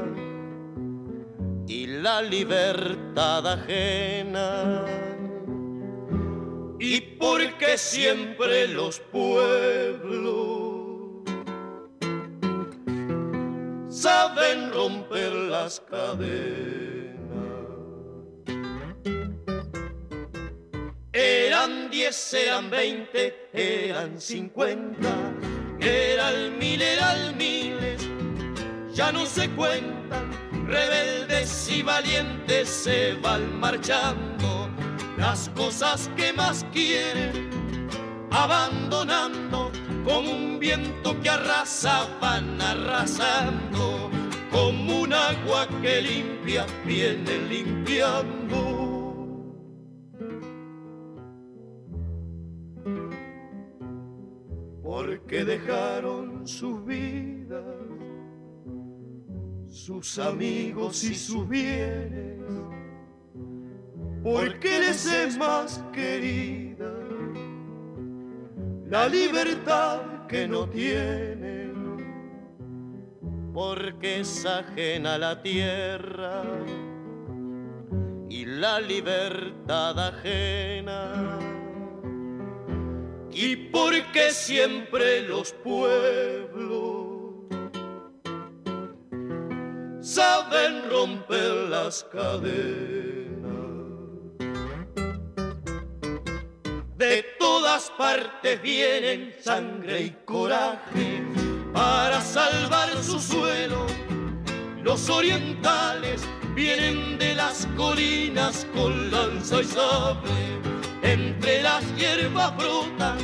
y 1.67 1.87
la 1.87 2.21
libertad 2.21 3.45
ajena. 3.45 4.85
Y 6.79 7.01
porque 7.01 7.77
siempre 7.77 8.67
los 8.67 8.99
pueblos 8.99 10.56
saben 13.97 14.71
romper 14.71 15.33
las 15.33 15.79
cadenas. 15.79 17.17
Eran 21.11 21.89
diez, 21.89 22.33
eran 22.33 22.69
veinte, 22.69 23.49
eran 23.53 24.21
cincuenta, 24.21 25.15
eran 25.79 26.59
mil, 26.59 26.79
eran 26.79 27.35
miles, 27.37 28.07
ya 28.93 29.11
no 29.11 29.25
se 29.25 29.49
cuentan, 29.49 30.29
rebeldes 30.67 31.67
y 31.69 31.81
valientes 31.81 32.69
se 32.69 33.13
van 33.15 33.59
marchando, 33.59 34.69
las 35.17 35.49
cosas 35.55 36.11
que 36.15 36.31
más 36.33 36.63
quieren, 36.71 37.49
abandonando 38.29 39.71
como 40.07 40.31
un 40.31 40.57
viento 40.57 41.19
que 41.21 41.29
arrasa, 41.29 42.07
van 42.21 42.61
arrasando, 42.61 44.09
como 44.49 45.01
un 45.01 45.13
agua 45.13 45.67
que 45.81 46.01
limpia, 46.01 46.65
viene 46.85 47.37
limpiando. 47.49 48.77
porque 54.83 55.43
dejaron 55.43 56.47
sus 56.47 56.83
vidas, 56.85 57.61
sus 59.67 60.17
amigos 60.17 61.03
y 61.03 61.13
sus 61.13 61.47
bienes, 61.47 62.39
porque 64.23 64.79
les 64.79 65.05
es 65.05 65.37
más 65.37 65.83
querida 65.93 66.96
la 68.89 69.07
libertad 69.07 70.27
que 70.27 70.47
no 70.47 70.67
tienen, 70.69 71.97
porque 73.53 74.21
es 74.21 74.45
ajena 74.45 75.17
la 75.17 75.41
tierra 75.41 76.43
y 78.29 78.45
la 78.45 78.79
libertad 78.79 79.99
ajena 79.99 81.39
y 83.31 83.55
porque 83.55 84.31
siempre 84.31 85.21
los 85.21 85.51
pueblos 85.51 86.97
saben 89.99 90.89
romper 90.89 91.69
las 91.69 92.03
cadenas. 92.05 93.16
De 96.97 97.23
todas 97.37 97.91
partes 97.91 98.59
vienen 98.61 99.33
sangre 99.39 100.01
y 100.01 100.09
coraje 100.25 101.23
para 101.71 102.19
salvar 102.21 102.89
su 103.03 103.19
suelo. 103.19 103.85
Los 104.81 105.07
orientales 105.07 106.23
vienen 106.55 107.19
de 107.19 107.35
las 107.35 107.67
colinas 107.77 108.65
con 108.73 109.11
lanza 109.11 109.61
y 109.61 109.65
sable 109.65 110.31
entre 111.03 111.61
las 111.61 111.83
hierbas 111.95 112.57
brotan, 112.57 113.19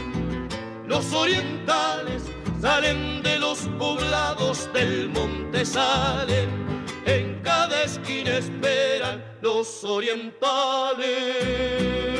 los 0.88 1.12
orientales 1.12 2.22
salen 2.62 3.24
de 3.24 3.40
los 3.40 3.62
poblados 3.80 4.72
del 4.72 5.10
monte, 5.10 5.66
salen, 5.66 6.48
en 7.06 7.42
cada 7.42 7.84
esquina 7.84 8.38
esperan 8.38 9.24
los 9.42 9.84
orientales. 9.84 12.13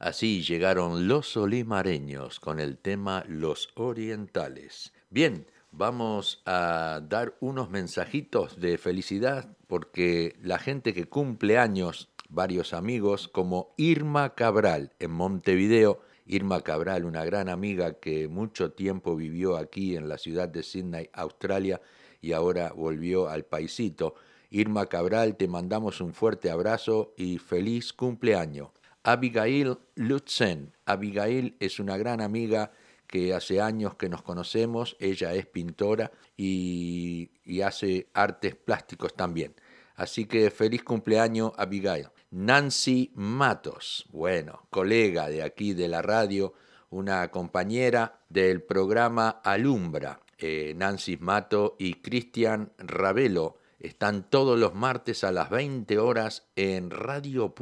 Así 0.00 0.42
llegaron 0.42 1.08
los 1.08 1.36
olimareños 1.36 2.40
con 2.40 2.58
el 2.58 2.78
tema 2.78 3.22
Los 3.28 3.68
Orientales. 3.74 4.94
Bien, 5.10 5.46
vamos 5.72 6.40
a 6.46 7.02
dar 7.06 7.36
unos 7.40 7.68
mensajitos 7.68 8.58
de 8.58 8.78
felicidad 8.78 9.54
porque 9.66 10.36
la 10.40 10.58
gente 10.58 10.94
que 10.94 11.04
cumple 11.04 11.58
años 11.58 12.08
varios 12.30 12.72
amigos 12.72 13.28
como 13.28 13.74
Irma 13.76 14.34
Cabral 14.34 14.94
en 15.00 15.10
Montevideo. 15.10 16.00
Irma 16.24 16.62
Cabral, 16.62 17.04
una 17.04 17.26
gran 17.26 17.50
amiga 17.50 18.00
que 18.00 18.26
mucho 18.26 18.72
tiempo 18.72 19.16
vivió 19.16 19.58
aquí 19.58 19.96
en 19.96 20.08
la 20.08 20.16
ciudad 20.16 20.48
de 20.48 20.62
Sydney, 20.62 21.10
Australia, 21.12 21.82
y 22.22 22.32
ahora 22.32 22.72
volvió 22.72 23.28
al 23.28 23.44
paisito. 23.44 24.14
Irma 24.48 24.86
Cabral, 24.86 25.36
te 25.36 25.46
mandamos 25.46 26.00
un 26.00 26.14
fuerte 26.14 26.50
abrazo 26.50 27.12
y 27.18 27.36
feliz 27.36 27.92
cumpleaños. 27.92 28.70
Abigail 29.02 29.78
Lutzen. 29.94 30.76
Abigail 30.84 31.56
es 31.60 31.78
una 31.78 31.96
gran 31.96 32.20
amiga 32.20 32.72
que 33.06 33.34
hace 33.34 33.60
años 33.60 33.94
que 33.96 34.08
nos 34.08 34.22
conocemos. 34.22 34.96
Ella 35.00 35.34
es 35.34 35.46
pintora 35.46 36.12
y, 36.36 37.30
hace 37.64 38.08
artes 38.14 38.54
plásticos 38.54 39.14
también. 39.14 39.54
Así 39.96 40.26
que 40.26 40.50
feliz 40.50 40.82
cumpleaños, 40.82 41.52
Abigail. 41.56 42.08
Nancy 42.30 43.10
Matos, 43.14 44.06
bueno, 44.10 44.66
colega 44.70 45.28
de 45.28 45.42
aquí 45.42 45.74
de 45.74 45.88
la 45.88 46.00
radio, 46.00 46.54
una 46.90 47.28
compañera 47.30 48.20
del 48.28 48.62
programa 48.62 49.40
Alumbra. 49.42 50.20
Eh, 50.38 50.72
Nancy 50.76 51.18
Mato 51.18 51.76
y 51.78 51.94
Cristian 51.94 52.72
Ravelo 52.78 53.59
están 53.80 54.28
todos 54.30 54.58
los 54.58 54.74
martes 54.74 55.24
a 55.24 55.32
las 55.32 55.50
20 55.50 55.98
horas 55.98 56.44
en 56.54 56.90
Radio 56.90 57.52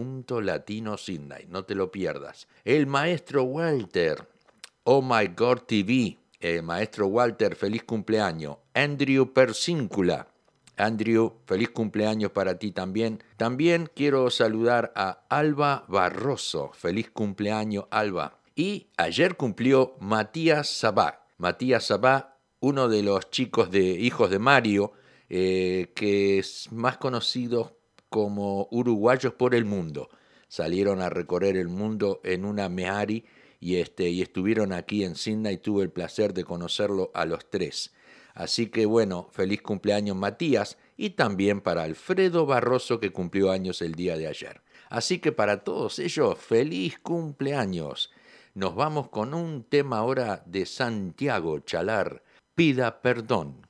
Latino 0.42 0.96
Sydney, 0.98 1.46
no 1.48 1.64
te 1.64 1.74
lo 1.74 1.90
pierdas. 1.90 2.48
El 2.64 2.86
maestro 2.86 3.44
Walter, 3.44 4.28
Oh 4.84 5.00
My 5.00 5.28
God 5.36 5.60
TV, 5.66 6.18
maestro 6.62 7.06
Walter, 7.06 7.54
feliz 7.54 7.84
cumpleaños. 7.84 8.58
Andrew 8.74 9.32
Persíncula, 9.32 10.28
Andrew, 10.76 11.40
feliz 11.46 11.70
cumpleaños 11.70 12.30
para 12.30 12.58
ti 12.58 12.70
también. 12.70 13.22
También 13.36 13.90
quiero 13.94 14.30
saludar 14.30 14.92
a 14.94 15.24
Alba 15.28 15.84
Barroso. 15.88 16.70
Feliz 16.72 17.10
cumpleaños, 17.10 17.86
Alba. 17.90 18.38
Y 18.54 18.86
ayer 18.96 19.36
cumplió 19.36 19.96
Matías 19.98 20.68
Sabá. 20.68 21.26
Matías 21.36 21.86
Sabá, 21.86 22.38
uno 22.60 22.88
de 22.88 23.02
los 23.02 23.30
chicos 23.30 23.70
de 23.70 23.80
Hijos 23.80 24.30
de 24.30 24.38
Mario, 24.38 24.92
eh, 25.28 25.92
que 25.94 26.38
es 26.38 26.70
más 26.72 26.96
conocido 26.96 27.76
como 28.08 28.68
uruguayos 28.70 29.34
por 29.34 29.54
el 29.54 29.64
mundo. 29.64 30.08
Salieron 30.48 31.02
a 31.02 31.10
recorrer 31.10 31.56
el 31.56 31.68
mundo 31.68 32.20
en 32.24 32.44
una 32.44 32.68
Meari 32.68 33.24
y, 33.60 33.76
este, 33.76 34.08
y 34.08 34.22
estuvieron 34.22 34.72
aquí 34.72 35.04
en 35.04 35.14
Sydney 35.14 35.54
y 35.54 35.58
tuve 35.58 35.82
el 35.82 35.90
placer 35.90 36.32
de 36.32 36.44
conocerlo 36.44 37.10
a 37.14 37.26
los 37.26 37.50
tres. 37.50 37.92
Así 38.34 38.68
que 38.68 38.86
bueno, 38.86 39.28
feliz 39.32 39.60
cumpleaños 39.62 40.16
Matías 40.16 40.78
y 40.96 41.10
también 41.10 41.60
para 41.60 41.82
Alfredo 41.82 42.46
Barroso 42.46 43.00
que 43.00 43.10
cumplió 43.10 43.50
años 43.50 43.82
el 43.82 43.94
día 43.94 44.16
de 44.16 44.28
ayer. 44.28 44.62
Así 44.88 45.18
que 45.18 45.32
para 45.32 45.64
todos 45.64 45.98
ellos, 45.98 46.38
feliz 46.38 46.98
cumpleaños. 47.00 48.10
Nos 48.54 48.74
vamos 48.74 49.08
con 49.08 49.34
un 49.34 49.64
tema 49.64 49.98
ahora 49.98 50.42
de 50.46 50.66
Santiago 50.66 51.58
Chalar, 51.60 52.22
Pida 52.54 53.02
Perdón. 53.02 53.66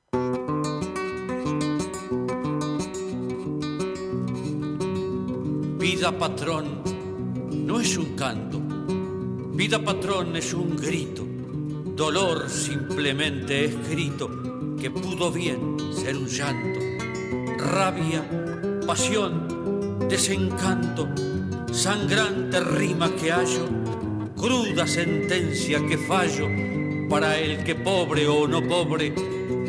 Vida 5.91 6.13
patrón 6.13 6.83
no 7.51 7.81
es 7.81 7.97
un 7.97 8.15
canto, 8.15 8.61
vida 9.55 9.83
patrón 9.83 10.37
es 10.37 10.53
un 10.53 10.77
grito, 10.77 11.25
dolor 11.97 12.51
simplemente 12.51 13.65
escrito 13.65 14.29
que 14.79 14.91
pudo 14.91 15.33
bien 15.33 15.79
ser 15.91 16.19
un 16.19 16.27
llanto, 16.27 16.79
rabia, 17.57 18.23
pasión, 18.87 20.07
desencanto, 20.11 21.09
sangrante 21.73 22.61
rima 22.61 23.11
que 23.17 23.33
hallo, 23.33 23.67
cruda 24.37 24.87
sentencia 24.87 25.81
que 25.87 25.97
fallo 25.97 26.49
para 27.09 27.39
el 27.39 27.65
que 27.65 27.75
pobre 27.77 28.29
o 28.29 28.47
no 28.47 28.61
pobre, 28.61 29.15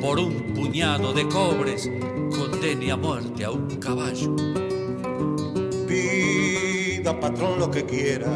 por 0.02 0.20
un 0.20 0.54
puñado 0.54 1.14
de 1.14 1.26
cobres, 1.30 1.90
condene 2.30 2.92
a 2.92 2.98
muerte 2.98 3.46
a 3.46 3.52
un 3.52 3.78
caballo. 3.78 4.36
Pida 5.90 7.20
patrón 7.20 7.58
lo 7.58 7.72
que 7.72 7.84
quiera, 7.84 8.30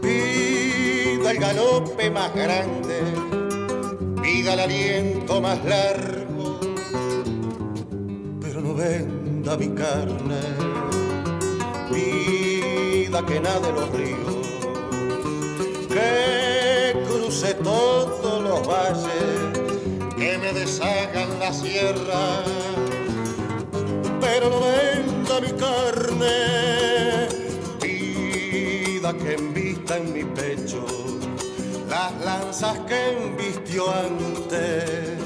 pida 0.00 1.30
el 1.30 1.38
galope 1.38 2.10
más 2.10 2.34
grande. 2.34 3.00
Pida 4.22 4.54
el 4.54 4.60
aliento 4.60 5.42
más 5.42 5.62
largo, 5.62 6.58
pero 8.40 8.62
no 8.62 8.74
venda 8.74 9.58
mi 9.58 9.68
carne, 9.68 10.40
pida 11.92 13.26
que 13.26 13.40
nade 13.40 13.70
los 13.70 13.90
ríos, 13.90 14.46
que 15.88 17.04
cruce 17.06 17.52
todos 17.54 18.42
los 18.42 18.66
valles, 18.66 20.14
que 20.16 20.38
me 20.38 20.52
deshagan 20.54 21.38
la 21.38 21.52
sierra, 21.52 22.44
pero 24.20 24.48
no 24.48 24.60
venda 24.60 25.19
mi 25.38 25.52
carne, 25.52 27.28
pida 27.80 29.16
que 29.16 29.34
invita 29.38 29.96
en 29.96 30.12
mi 30.12 30.24
pecho. 30.24 30.84
Las 31.88 32.12
lanzas 32.24 32.78
que 32.80 33.12
embistió 33.12 33.84
antes, 33.92 35.18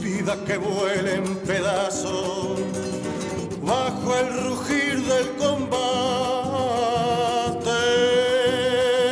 vida 0.00 0.36
que 0.44 0.56
vuela 0.56 1.12
en 1.12 1.36
pedazos. 1.36 2.58
Bajo 3.62 4.16
el 4.16 4.44
rugir 4.44 5.02
del 5.04 5.28
combate. 5.38 5.70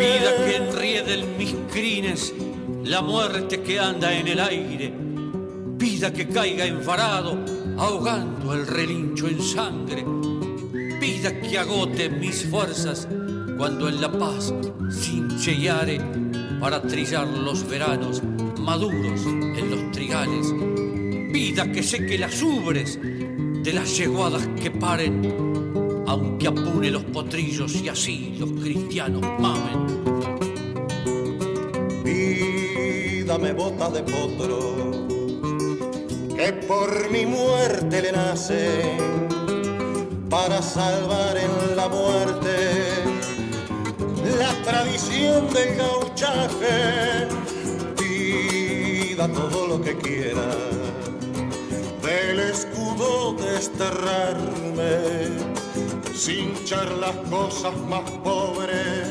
Vida 0.01 0.37
que 0.45 0.57
enriede 0.57 1.21
en 1.21 1.39
mis 1.39 1.55
crines. 1.71 2.35
La 2.85 3.01
muerte 3.01 3.63
que 3.63 3.79
anda 3.79 4.13
en 4.13 4.27
el 4.27 4.41
aire, 4.41 4.93
vida 5.77 6.13
que 6.13 6.29
caiga 6.29 6.65
enfarado 6.65 7.60
ahogando 7.81 8.53
el 8.53 8.67
relincho 8.67 9.27
en 9.27 9.41
sangre, 9.41 10.05
vida 11.01 11.41
que 11.41 11.59
agote 11.59 12.11
mis 12.11 12.45
fuerzas 12.45 13.09
cuando 13.57 13.89
en 13.89 14.03
la 14.03 14.13
paz 14.13 14.53
sin 14.91 15.35
cheyare 15.39 15.99
para 16.61 16.83
trillar 16.83 17.27
los 17.27 17.67
veranos 17.67 18.23
maduros 18.59 19.25
en 19.25 19.71
los 19.71 19.91
trigales, 19.93 20.53
vida 21.33 21.73
que 21.73 21.83
seque 21.83 22.19
las 22.19 22.43
ubres 22.43 22.99
de 23.01 23.73
las 23.73 23.97
yeguadas 23.97 24.47
que 24.63 24.71
paren, 24.71 26.05
aunque 26.07 26.49
apune 26.49 26.91
los 26.91 27.05
potrillos 27.05 27.77
y 27.77 27.89
así 27.89 28.37
los 28.39 28.51
cristianos 28.51 29.23
mamen. 29.39 29.87
Vida 32.05 33.39
me 33.39 33.55
bota 33.55 33.89
de 33.89 34.03
potro, 34.03 35.09
que 36.41 36.53
por 36.55 37.11
mi 37.11 37.27
muerte 37.27 38.01
le 38.01 38.13
nacen, 38.13 39.29
para 40.31 40.63
salvar 40.63 41.37
en 41.37 41.77
la 41.77 41.87
muerte 41.87 42.55
la 44.39 44.53
tradición 44.63 45.53
del 45.53 45.77
gauchaje. 45.77 47.29
Vida 47.99 49.29
todo 49.29 49.67
lo 49.67 49.83
que 49.83 49.95
quiera 49.99 50.49
del 52.03 52.41
escudo 52.41 53.35
desterrarme, 53.35 54.95
sin 56.15 56.57
echar 56.57 56.91
las 56.93 57.17
cosas 57.29 57.77
más 57.93 58.11
pobres. 58.25 59.09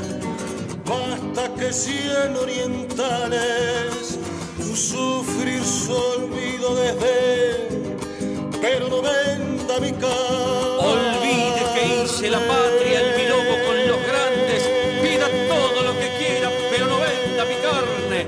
Basta 0.83 1.53
que 1.59 1.71
cien 1.71 2.35
orientales 2.35 4.17
sufrir 4.75 5.63
su 5.63 5.93
olvido 5.93 6.75
desde, 6.75 7.67
pero 8.62 8.88
no 8.89 9.01
venda 9.01 9.79
mi 9.79 9.91
cara. 9.93 10.77
Olvide 10.79 11.62
que 11.73 12.03
hice 12.03 12.29
la 12.29 12.39
patria 12.39 13.01
el 13.01 13.21
bilobo 13.21 13.55
con 13.65 13.88
los 13.88 14.01
grandes, 14.08 14.69
pida 15.01 15.27
todo 15.47 15.84
lo 15.84 15.93
que 15.93 16.10
quiera, 16.17 16.49
pero 16.71 16.88
no 16.88 16.99
venda 16.99 17.45
mi 17.45 17.55
carne. 17.62 18.27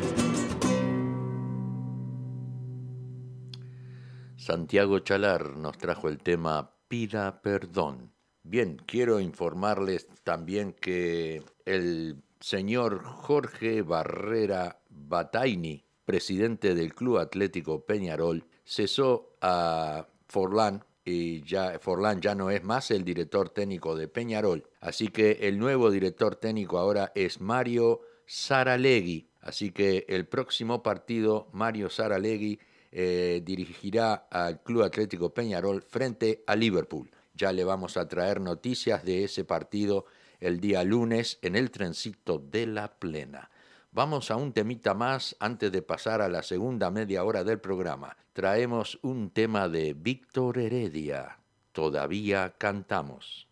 Santiago 4.37 4.99
Chalar 4.99 5.55
nos 5.55 5.77
trajo 5.77 6.09
el 6.09 6.17
tema 6.19 6.75
Pida 6.87 7.41
Perdón. 7.41 8.11
Bien, 8.43 8.81
quiero 8.85 9.19
informarles 9.19 10.07
también 10.23 10.73
que 10.73 11.43
el 11.65 12.23
señor 12.39 13.03
Jorge 13.03 13.81
Barrera 13.83 14.81
Bataini, 14.89 15.85
presidente 16.11 16.75
del 16.75 16.93
Club 16.93 17.19
Atlético 17.19 17.85
Peñarol, 17.85 18.43
cesó 18.65 19.37
a 19.39 20.09
Forlán 20.27 20.83
y 21.05 21.41
ya 21.43 21.79
Forlán 21.79 22.19
ya 22.19 22.35
no 22.35 22.51
es 22.51 22.65
más 22.65 22.91
el 22.91 23.05
director 23.05 23.47
técnico 23.47 23.95
de 23.95 24.09
Peñarol. 24.09 24.67
Así 24.81 25.07
que 25.07 25.37
el 25.43 25.57
nuevo 25.57 25.89
director 25.89 26.35
técnico 26.35 26.79
ahora 26.79 27.13
es 27.15 27.39
Mario 27.39 28.01
Saralegui. 28.25 29.29
Así 29.39 29.71
que 29.71 30.05
el 30.09 30.27
próximo 30.27 30.83
partido, 30.83 31.47
Mario 31.53 31.89
Saralegui 31.89 32.59
eh, 32.91 33.41
dirigirá 33.41 34.27
al 34.29 34.61
Club 34.63 34.83
Atlético 34.83 35.33
Peñarol 35.33 35.81
frente 35.81 36.43
a 36.45 36.57
Liverpool. 36.57 37.09
Ya 37.35 37.53
le 37.53 37.63
vamos 37.63 37.95
a 37.95 38.09
traer 38.09 38.41
noticias 38.41 39.05
de 39.05 39.23
ese 39.23 39.45
partido 39.45 40.07
el 40.41 40.59
día 40.59 40.83
lunes 40.83 41.39
en 41.41 41.55
el 41.55 41.71
trencito 41.71 42.37
de 42.37 42.67
la 42.67 42.99
plena. 42.99 43.50
Vamos 43.93 44.31
a 44.31 44.37
un 44.37 44.53
temita 44.53 44.93
más 44.93 45.35
antes 45.41 45.69
de 45.69 45.81
pasar 45.81 46.21
a 46.21 46.29
la 46.29 46.43
segunda 46.43 46.89
media 46.89 47.25
hora 47.25 47.43
del 47.43 47.59
programa. 47.59 48.15
Traemos 48.31 48.97
un 49.01 49.31
tema 49.31 49.67
de 49.67 49.93
Víctor 49.93 50.59
Heredia. 50.59 51.39
Todavía 51.73 52.55
cantamos. 52.57 53.50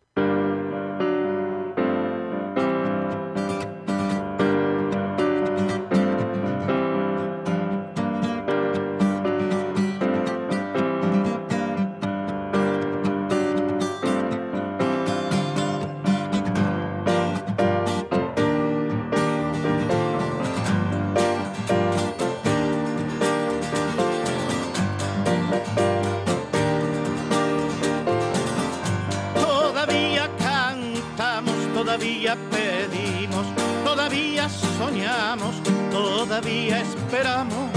Pedimos, 32.36 33.46
todavía 33.84 34.48
soñamos, 34.78 35.56
todavía 35.92 36.82
esperamos. 36.82 37.70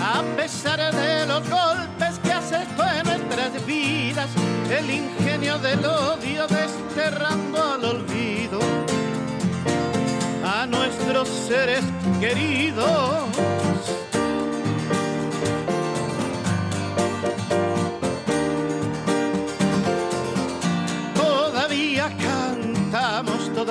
A 0.00 0.22
pesar 0.36 0.94
de 0.94 1.26
los 1.26 1.48
golpes 1.48 2.18
que 2.22 2.32
hace 2.32 2.62
esto 2.62 2.82
en 2.84 3.04
nuestras 3.04 3.66
vidas, 3.66 4.30
el 4.70 4.90
ingenio 4.90 5.58
del 5.58 5.84
odio 5.84 6.46
desterrando 6.46 7.62
al 7.62 7.84
olvido 7.84 8.58
a 10.44 10.66
nuestros 10.66 11.28
seres 11.28 11.84
queridos. 12.20 13.53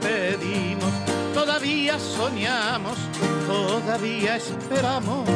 Pedimos, 0.00 0.90
todavía 1.34 1.98
soñamos, 1.98 2.96
todavía 3.46 4.36
esperamos. 4.36 5.28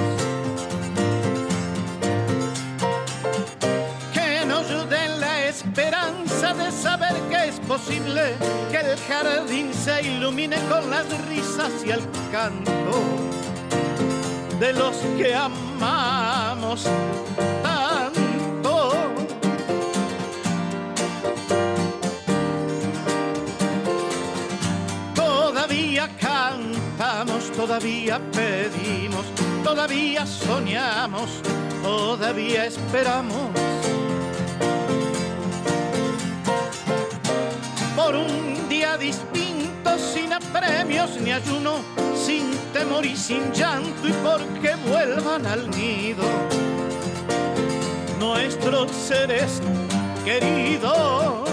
Que 4.12 4.44
nos 4.46 4.66
den 4.88 5.20
la 5.20 5.44
esperanza 5.44 6.54
de 6.54 6.72
saber 6.72 7.14
que 7.30 7.48
es 7.48 7.60
posible 7.60 8.34
que 8.70 8.78
el 8.78 8.98
jardín 9.08 9.72
se 9.74 10.02
ilumine 10.02 10.56
con 10.68 10.88
las 10.90 11.06
risas 11.28 11.70
y 11.84 11.90
el 11.90 12.00
canto 12.30 12.72
de 14.58 14.72
los 14.72 14.96
que 15.18 15.34
amamos 15.34 16.86
todavía 27.66 28.20
pedimos, 28.33 29.25
todavía 29.62 30.27
soñamos, 30.27 31.31
todavía 31.81 32.64
esperamos. 32.64 33.51
Por 37.94 38.16
un 38.16 38.68
día 38.68 38.98
distinto, 38.98 39.96
sin 39.96 40.33
apremios 40.33 41.11
ni 41.20 41.31
ayuno, 41.31 41.75
sin 42.16 42.51
temor 42.72 43.07
y 43.07 43.16
sin 43.16 43.53
llanto, 43.53 44.09
y 44.09 44.12
porque 44.25 44.75
vuelvan 44.88 45.46
al 45.46 45.70
nido 45.70 46.25
nuestros 48.18 48.90
seres 48.90 49.62
queridos. 50.25 51.51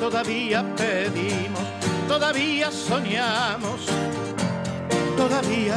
Todavía 0.00 0.64
pedimos, 0.74 1.60
todavía 2.08 2.70
soñamos, 2.70 3.80
todavía 5.18 5.76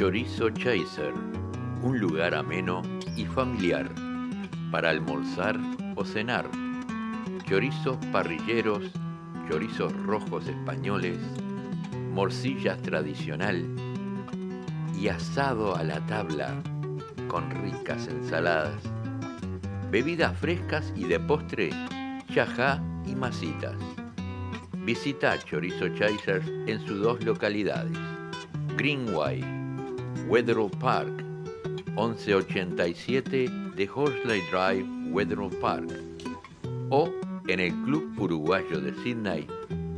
Chorizo 0.00 0.48
Chaser, 0.48 1.12
un 1.82 2.00
lugar 2.00 2.34
ameno 2.34 2.80
y 3.18 3.26
familiar 3.26 3.86
para 4.70 4.88
almorzar 4.88 5.60
o 5.94 6.06
cenar. 6.06 6.48
Chorizos 7.46 7.98
parrilleros, 8.10 8.92
chorizos 9.46 9.92
rojos 10.06 10.48
españoles, 10.48 11.18
morcillas 12.14 12.80
tradicional 12.80 13.62
y 14.98 15.08
asado 15.08 15.76
a 15.76 15.84
la 15.84 16.00
tabla 16.06 16.62
con 17.28 17.50
ricas 17.50 18.08
ensaladas. 18.08 18.82
Bebidas 19.90 20.34
frescas 20.38 20.94
y 20.96 21.04
de 21.04 21.20
postre, 21.20 21.68
chajá 22.32 22.82
y 23.04 23.14
masitas. 23.14 23.76
Visita 24.78 25.38
Chorizo 25.40 25.88
Chaser 25.90 26.42
en 26.66 26.80
sus 26.86 27.02
dos 27.02 27.22
localidades, 27.22 27.98
Greenway 28.78 29.59
Wetherall 30.30 30.70
Park, 30.78 31.10
1187 31.96 33.48
de 33.74 33.90
Horsley 33.92 34.40
Drive, 34.52 34.86
Wetherall 35.10 35.50
Park, 35.60 35.90
o 36.90 37.10
en 37.48 37.58
el 37.58 37.72
Club 37.82 38.16
Uruguayo 38.16 38.80
de 38.80 38.94
Sydney 39.02 39.48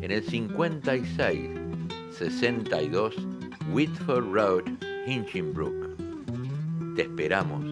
en 0.00 0.10
el 0.10 0.22
5662 0.22 3.14
Whitford 3.72 4.32
Road, 4.32 4.62
Hinchinbrook. 5.06 5.98
Te 6.96 7.02
esperamos. 7.02 7.62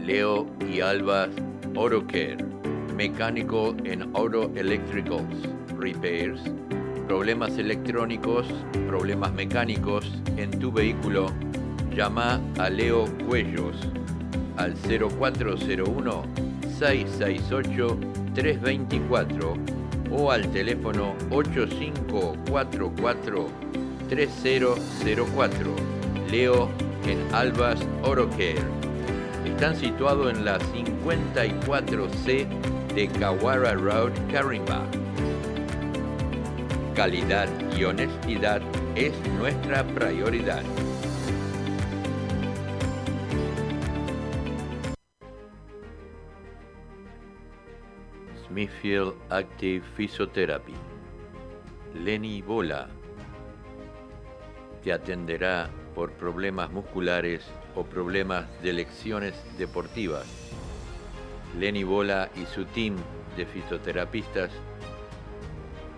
Leo 0.00 0.46
y 0.66 0.80
Alba 0.80 1.28
Orocare 1.76 2.51
mecánico 3.08 3.74
en 3.82 4.02
Auto 4.14 4.52
Electricals, 4.54 5.48
repairs, 5.76 6.40
problemas 7.08 7.58
electrónicos, 7.58 8.46
problemas 8.86 9.32
mecánicos 9.32 10.08
en 10.36 10.52
tu 10.60 10.70
vehículo, 10.70 11.26
llama 11.92 12.40
a 12.60 12.70
Leo 12.70 13.06
Cuellos 13.26 13.74
al 14.56 14.74
0401 14.74 16.22
668 16.78 17.98
324 18.34 19.54
o 20.12 20.30
al 20.30 20.48
teléfono 20.52 21.16
8544 21.30 23.48
3004. 24.08 25.74
Leo 26.30 26.70
en 27.08 27.34
Albas 27.34 27.80
Orocare. 28.04 28.62
Están 29.44 29.74
situados 29.74 30.32
en 30.32 30.44
la 30.44 30.60
54C 30.60 32.46
de 32.94 33.08
Kawara 33.08 33.74
Road, 33.74 34.12
Carimba. 34.30 34.86
Calidad 36.94 37.48
y 37.74 37.84
honestidad 37.84 38.60
es 38.94 39.14
nuestra 39.38 39.82
prioridad. 39.82 40.62
Smithfield 48.46 49.14
Active 49.30 49.82
Physiotherapy. 49.96 50.74
Lenny 51.94 52.42
Bola 52.42 52.88
te 54.84 54.92
atenderá 54.92 55.70
por 55.94 56.12
problemas 56.12 56.70
musculares 56.70 57.42
o 57.74 57.84
problemas 57.84 58.46
de 58.62 58.74
lecciones 58.74 59.34
deportivas 59.56 60.26
Lenny 61.58 61.82
Bola 61.84 62.30
y 62.36 62.44
su 62.46 62.64
team 62.66 62.96
de 63.36 63.44
fisioterapistas 63.46 64.50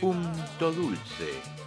Punto 0.00 0.72
Dulce 0.72 1.65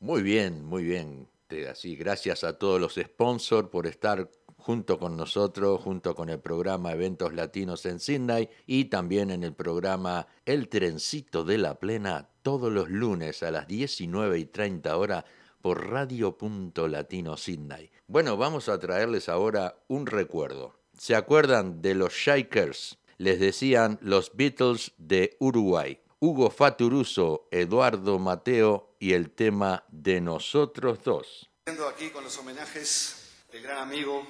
muy 0.00 0.22
bien, 0.22 0.64
muy 0.64 0.84
bien. 0.84 1.28
Así, 1.70 1.96
gracias 1.96 2.44
a 2.44 2.58
todos 2.58 2.80
los 2.80 2.94
sponsors 2.94 3.68
por 3.68 3.86
estar 3.86 4.30
junto 4.56 4.98
con 4.98 5.16
nosotros, 5.16 5.80
junto 5.80 6.14
con 6.14 6.28
el 6.28 6.40
programa 6.40 6.92
Eventos 6.92 7.32
Latinos 7.32 7.86
en 7.86 8.00
Sydney 8.00 8.50
y 8.66 8.86
también 8.86 9.30
en 9.30 9.42
el 9.42 9.54
programa 9.54 10.26
El 10.44 10.68
Trencito 10.68 11.44
de 11.44 11.56
la 11.56 11.78
Plena 11.78 12.28
todos 12.42 12.70
los 12.70 12.90
lunes 12.90 13.42
a 13.42 13.50
las 13.50 13.66
19 13.66 14.38
y 14.38 14.44
30 14.44 14.96
horas 14.96 15.24
por 15.62 15.88
Radio 15.88 16.36
Punto 16.36 16.86
Latino 16.86 17.36
Sydney. 17.36 17.90
Bueno, 18.06 18.36
vamos 18.36 18.68
a 18.68 18.78
traerles 18.78 19.28
ahora 19.28 19.76
un 19.88 20.06
recuerdo. 20.06 20.74
¿Se 20.98 21.14
acuerdan 21.14 21.80
de 21.80 21.94
los 21.94 22.12
Shakers? 22.12 22.98
Les 23.18 23.40
decían 23.40 23.98
los 24.00 24.34
Beatles 24.34 24.92
de 24.96 25.36
Uruguay. 25.40 26.00
Hugo 26.20 26.50
Faturuso, 26.50 27.48
Eduardo 27.50 28.18
Mateo 28.18 28.96
y 28.98 29.12
el 29.12 29.30
tema 29.30 29.84
de 29.88 30.20
nosotros 30.20 31.02
dos. 31.04 31.50
Aquí 31.94 32.10
con 32.10 32.24
los 32.24 32.38
homenajes 32.38 33.44
del 33.52 33.62
gran 33.62 33.78
amigo, 33.78 34.26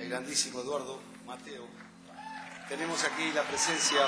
el 0.00 0.08
grandísimo 0.08 0.60
Eduardo 0.60 1.00
Mateo, 1.24 1.64
tenemos 2.68 3.02
aquí 3.04 3.32
la 3.32 3.42
presencia 3.44 4.00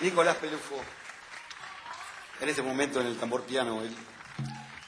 Nicolás 0.00 0.36
Pelufo, 0.36 0.76
en 2.40 2.48
este 2.48 2.62
momento 2.62 3.00
en 3.00 3.06
el 3.06 3.16
tambor 3.16 3.42
piano, 3.42 3.82
él 3.82 3.94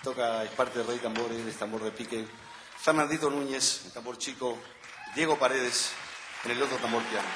toca, 0.03 0.43
es 0.43 0.51
parte 0.51 0.79
del 0.79 0.89
rey 0.89 0.99
tambor, 0.99 1.31
es 1.33 1.57
tambor 1.57 1.83
de 1.83 1.91
pique, 1.91 2.27
Fernandito 2.87 3.29
Núñez, 3.29 3.83
el 3.87 3.91
tambor 3.91 4.17
chico, 4.17 4.57
Diego 5.17 5.37
Paredes, 5.37 5.91
en 6.45 6.53
el 6.53 6.63
otro 6.63 6.77
tambor 6.77 7.03
piano. 7.03 7.27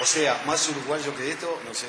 O 0.00 0.04
sea, 0.04 0.42
más 0.44 0.68
uruguayo 0.68 1.14
que 1.14 1.30
esto, 1.30 1.62
no 1.64 1.72
sé. 1.72 1.86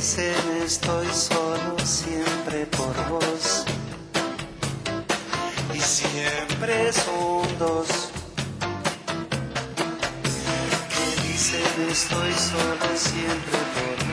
Dicen 0.00 0.62
estoy 0.64 1.06
solo 1.12 1.76
siempre 1.84 2.64
por 2.74 2.94
vos. 3.10 3.66
Y 5.74 5.80
siempre 5.80 6.90
son 6.90 7.58
dos 7.58 8.08
que 10.88 11.28
dicen 11.28 11.90
estoy 11.90 12.32
solo 12.32 12.96
siempre 12.96 13.58
por 13.74 13.96
vos. 14.06 14.09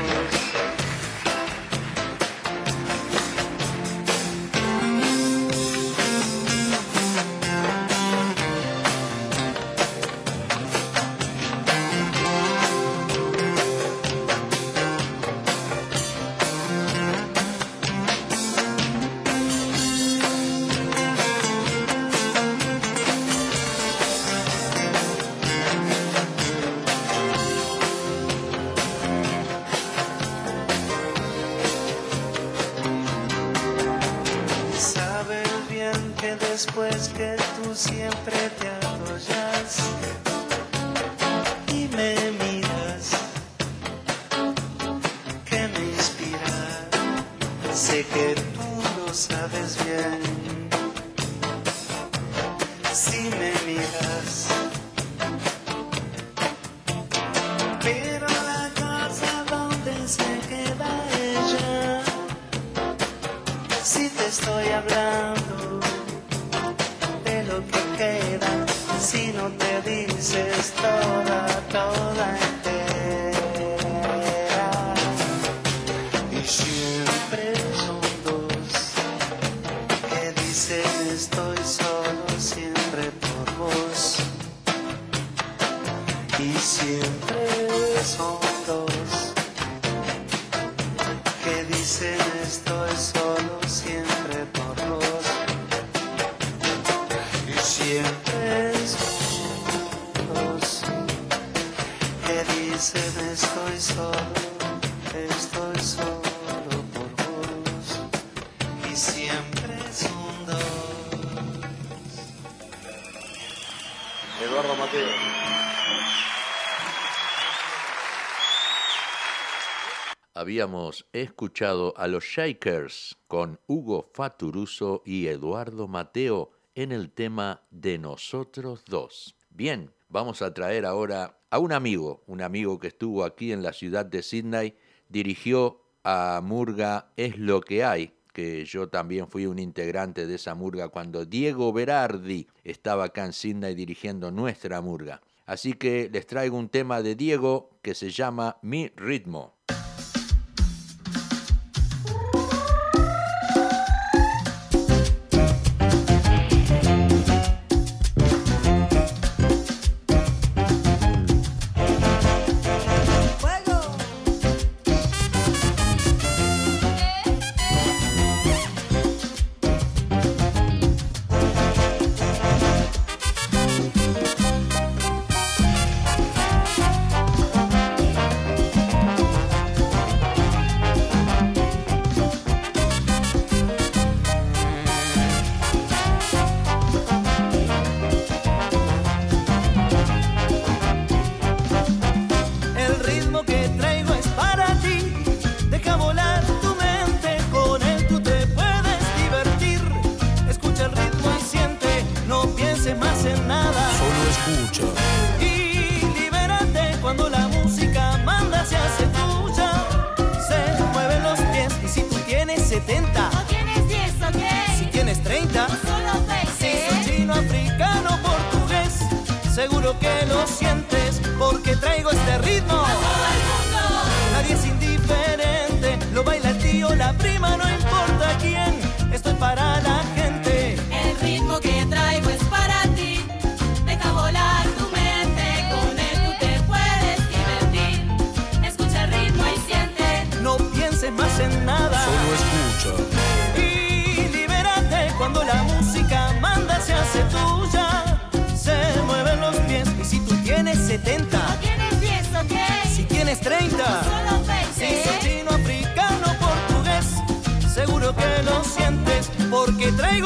Habíamos 120.58 121.06
escuchado 121.14 121.94
a 121.98 122.08
los 122.08 122.24
Shakers 122.24 123.16
con 123.28 123.60
Hugo 123.68 124.10
Faturuso 124.16 125.04
y 125.06 125.28
Eduardo 125.28 125.88
Mateo 125.88 126.50
en 126.74 126.92
el 126.92 127.12
tema 127.12 127.62
de 127.70 128.00
nosotros 128.00 128.84
dos. 128.88 129.36
Bien, 129.52 129.94
vamos 130.10 130.42
a 130.42 130.56
traer 130.56 130.88
ahora 130.88 131.38
a 131.52 131.60
un 131.60 131.74
amigo, 131.74 132.24
un 132.26 132.42
amigo 132.42 132.80
que 132.80 132.88
estuvo 132.88 133.24
aquí 133.24 133.52
en 133.52 133.62
la 133.62 133.72
ciudad 133.72 134.04
de 134.04 134.24
Sydney, 134.24 134.76
dirigió 135.10 135.84
a 136.04 136.42
Murga 136.44 137.12
Es 137.18 137.38
lo 137.38 137.62
que 137.62 137.84
hay, 137.84 138.16
que 138.34 138.66
yo 138.66 138.90
también 138.90 139.28
fui 139.28 139.46
un 139.46 139.60
integrante 139.60 140.26
de 140.26 140.34
esa 140.34 140.56
murga 140.56 140.90
cuando 140.90 141.24
Diego 141.24 141.72
Berardi 141.72 142.48
estaba 142.64 143.04
acá 143.04 143.26
en 143.26 143.34
Sydney 143.34 143.76
dirigiendo 143.76 144.32
nuestra 144.32 144.82
murga. 144.82 145.22
Así 145.46 145.74
que 145.74 146.10
les 146.12 146.26
traigo 146.26 146.58
un 146.58 146.70
tema 146.70 147.04
de 147.04 147.14
Diego 147.14 147.70
que 147.84 147.94
se 147.94 148.10
llama 148.10 148.58
Mi 148.64 148.88
ritmo. 148.96 149.57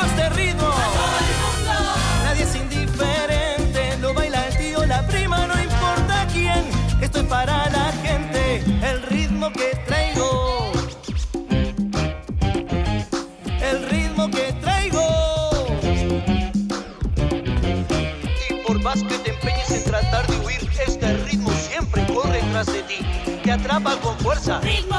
Este 0.05 0.29
ritmo. 0.29 0.69
Nadie 2.23 2.43
es 2.43 2.55
indiferente, 2.55 3.97
lo 3.99 4.13
baila 4.13 4.47
el 4.47 4.57
tío, 4.57 4.85
la 4.85 5.05
prima, 5.07 5.47
no 5.47 5.61
importa 5.61 6.27
quién. 6.31 6.65
Esto 7.01 7.19
es 7.19 7.25
para 7.25 7.69
la 7.69 7.91
gente, 8.03 8.63
el 8.83 9.01
ritmo 9.03 9.51
que 9.51 9.75
traigo. 9.85 10.71
El 13.61 13.89
ritmo 13.89 14.29
que 14.29 14.53
traigo. 14.61 15.01
Y 18.49 18.53
por 18.65 18.81
más 18.81 19.01
que 19.03 19.17
te 19.17 19.31
empeñes 19.31 19.71
en 19.71 19.83
tratar 19.83 20.27
de 20.27 20.37
huir, 20.45 20.69
este 20.87 21.13
ritmo 21.25 21.51
siempre 21.51 22.05
corre 22.07 22.41
tras 22.51 22.67
de 22.67 22.83
ti. 22.83 22.97
Te 23.43 23.51
atrapa 23.51 23.97
con 23.97 24.17
fuerza, 24.19 24.59
Ritmo 24.61 24.90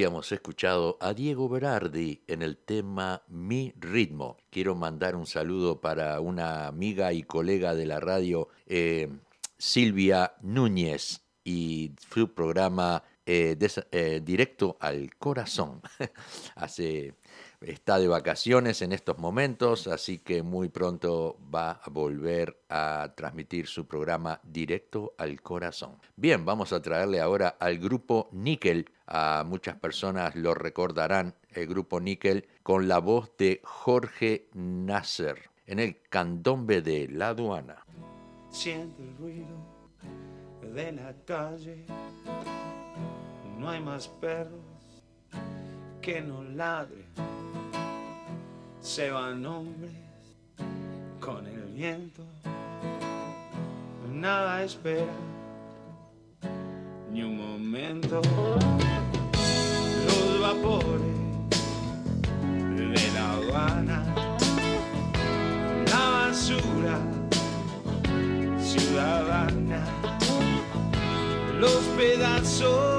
Habíamos 0.00 0.32
escuchado 0.32 0.96
a 0.98 1.12
Diego 1.12 1.46
Berardi 1.46 2.22
en 2.26 2.40
el 2.40 2.56
tema 2.56 3.22
Mi 3.28 3.74
Ritmo. 3.78 4.38
Quiero 4.48 4.74
mandar 4.74 5.14
un 5.14 5.26
saludo 5.26 5.82
para 5.82 6.18
una 6.20 6.68
amiga 6.68 7.12
y 7.12 7.22
colega 7.22 7.74
de 7.74 7.84
la 7.84 8.00
radio, 8.00 8.48
eh, 8.66 9.10
Silvia 9.58 10.32
Núñez, 10.40 11.20
y 11.44 11.92
su 12.14 12.32
programa 12.32 13.02
eh, 13.26 13.58
eh, 13.92 14.20
Directo 14.24 14.78
al 14.80 15.14
Corazón. 15.16 15.82
Hace, 16.54 17.14
está 17.60 17.98
de 17.98 18.08
vacaciones 18.08 18.82
en 18.82 18.92
estos 18.92 19.18
momentos, 19.18 19.86
así 19.86 20.18
que 20.18 20.42
muy 20.42 20.68
pronto 20.68 21.38
va 21.54 21.72
a 21.72 21.90
volver 21.90 22.62
a 22.68 23.12
transmitir 23.16 23.66
su 23.66 23.86
programa 23.86 24.40
Directo 24.42 25.14
al 25.18 25.42
Corazón. 25.42 25.98
Bien, 26.16 26.44
vamos 26.44 26.72
a 26.72 26.80
traerle 26.80 27.20
ahora 27.20 27.56
al 27.60 27.78
grupo 27.78 28.30
Nickel. 28.32 28.90
A 29.12 29.42
muchas 29.44 29.74
personas 29.74 30.36
lo 30.36 30.54
recordarán, 30.54 31.34
el 31.50 31.66
grupo 31.66 32.00
Nickel, 32.00 32.46
con 32.62 32.86
la 32.86 33.00
voz 33.00 33.36
de 33.36 33.60
Jorge 33.64 34.46
Nasser 34.54 35.50
en 35.66 35.80
el 35.80 36.00
candombe 36.08 36.80
de 36.80 37.08
La 37.08 37.30
Aduana. 37.30 37.84
Siente 38.50 39.02
el 39.02 39.16
ruido 39.16 39.56
de 40.72 40.92
la 40.92 41.12
calle. 41.24 41.84
No 43.58 43.68
hay 43.68 43.80
más 43.80 44.06
perros 44.06 44.60
que 46.00 46.20
no 46.20 46.44
ladren. 46.44 47.06
Se 48.80 49.10
van 49.10 49.44
hombres 49.44 49.90
con 51.18 51.48
el 51.48 51.64
viento. 51.72 52.22
Nada 54.12 54.62
espera 54.62 55.12
ni 57.10 57.22
un 57.24 57.36
momento. 57.36 58.22
Vapores 60.52 61.00
de 62.76 63.10
La 63.14 63.34
Habana. 63.34 64.02
La 65.86 66.10
basura 66.10 66.98
ciudadana, 68.58 69.84
los 71.60 71.78
pedazos 71.96 72.89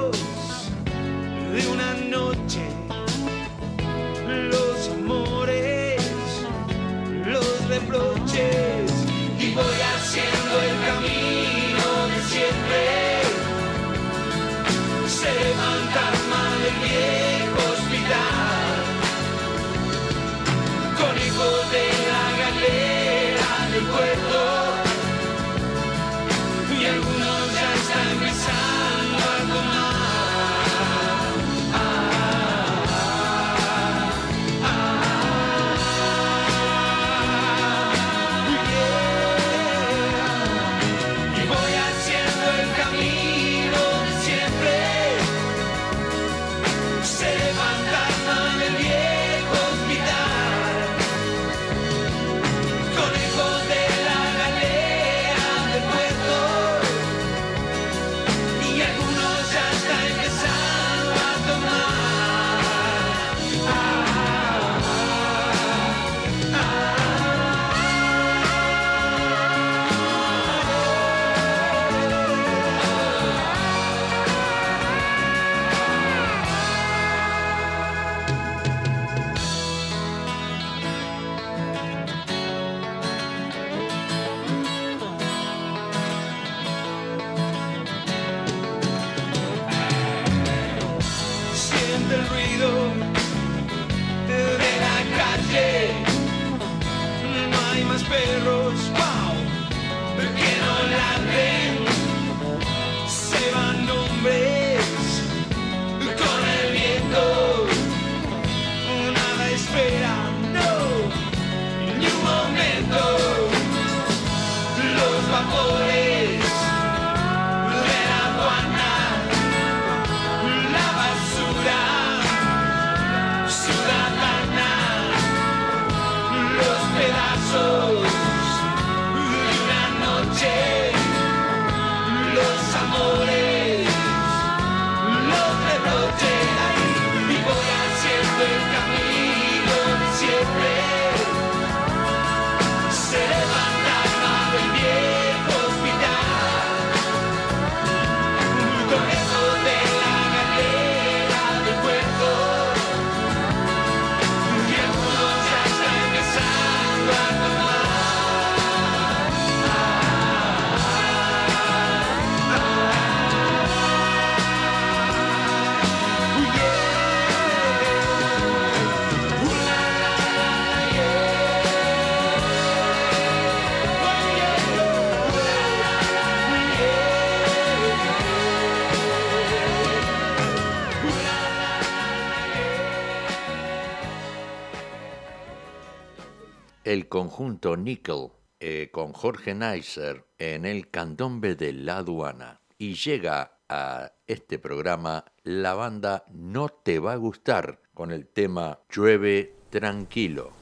el 186.84 187.08
conjunto 187.08 187.76
Nickel 187.76 188.28
eh, 188.60 188.90
con 188.92 189.12
Jorge 189.12 189.54
Neisser 189.54 190.24
en 190.38 190.64
el 190.64 190.90
candombe 190.90 191.54
de 191.54 191.72
la 191.72 191.98
aduana. 191.98 192.60
Y 192.78 192.94
llega 192.94 193.58
a 193.68 194.12
este 194.26 194.58
programa 194.58 195.24
la 195.44 195.74
banda 195.74 196.24
No 196.30 196.68
Te 196.68 196.98
Va 196.98 197.12
a 197.12 197.16
Gustar 197.16 197.80
con 197.94 198.10
el 198.10 198.26
tema 198.26 198.80
Llueve 198.90 199.54
Tranquilo. 199.70 200.61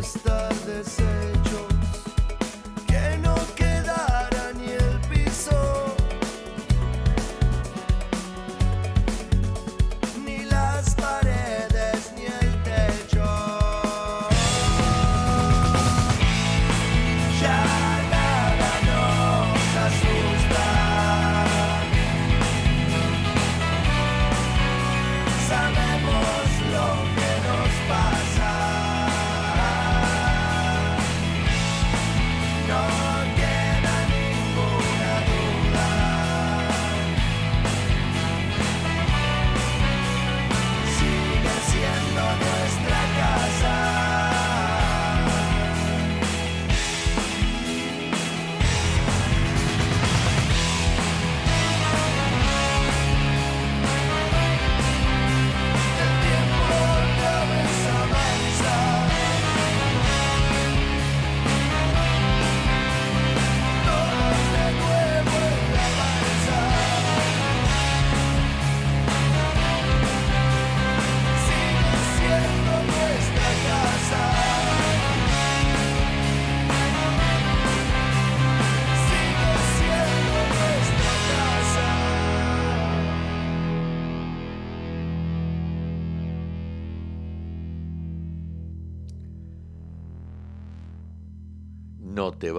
estar 0.00 0.54
deshecho. 0.64 1.49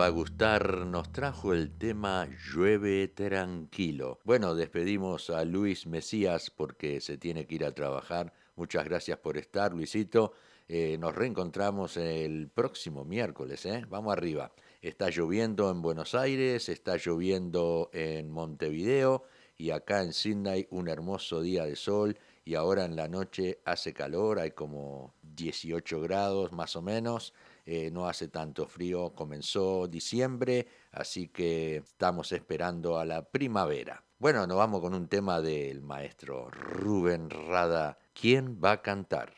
Gustar, 0.10 0.86
nos 0.86 1.12
trajo 1.12 1.54
el 1.54 1.78
tema 1.78 2.28
Llueve 2.28 3.08
tranquilo. 3.08 4.20
Bueno, 4.24 4.56
despedimos 4.56 5.30
a 5.30 5.46
Luis 5.46 5.86
Mesías 5.86 6.50
porque 6.50 7.02
se 7.02 7.18
tiene 7.18 7.46
que 7.46 7.56
ir 7.56 7.66
a 7.66 7.74
trabajar. 7.74 8.34
Muchas 8.56 8.86
gracias 8.86 9.20
por 9.20 9.38
estar, 9.38 9.74
Luisito. 9.74 10.34
Eh, 10.68 10.98
nos 10.98 11.14
reencontramos 11.14 11.98
el 11.98 12.50
próximo 12.50 13.04
miércoles, 13.04 13.66
¿eh? 13.66 13.84
Vamos 13.90 14.14
arriba. 14.14 14.52
Está 14.82 15.10
lloviendo 15.10 15.70
en 15.70 15.82
Buenos 15.82 16.16
Aires, 16.16 16.70
está 16.70 16.98
lloviendo 16.98 17.90
en 17.94 18.30
Montevideo 18.30 19.26
y 19.58 19.72
acá 19.72 20.02
en 20.02 20.14
Sydney 20.14 20.68
un 20.72 20.88
hermoso 20.88 21.42
día 21.42 21.66
de 21.66 21.76
sol 21.76 22.18
y 22.44 22.56
ahora 22.56 22.86
en 22.86 22.96
la 22.96 23.08
noche 23.08 23.60
hace 23.66 23.94
calor, 23.94 24.40
hay 24.40 24.52
como 24.52 25.14
18 25.22 26.02
grados 26.02 26.52
más 26.52 26.76
o 26.76 26.82
menos. 26.82 27.34
Eh, 27.66 27.92
no 27.92 28.08
hace 28.08 28.28
tanto 28.28 28.68
frío, 28.68 29.14
comenzó 29.14 29.88
diciembre, 29.88 30.68
así 30.92 31.28
que 31.28 31.78
estamos 31.78 32.32
esperando 32.32 32.98
a 32.98 33.06
la 33.06 33.24
primavera. 33.24 34.04
Bueno, 34.18 34.46
nos 34.46 34.58
vamos 34.58 34.82
con 34.82 34.94
un 34.94 35.08
tema 35.08 35.42
del 35.42 35.82
maestro 35.82 36.50
Rubén 36.50 37.30
Rada. 37.30 37.98
¿Quién 38.14 38.60
va 38.64 38.74
a 38.74 38.82
cantar? 38.82 39.34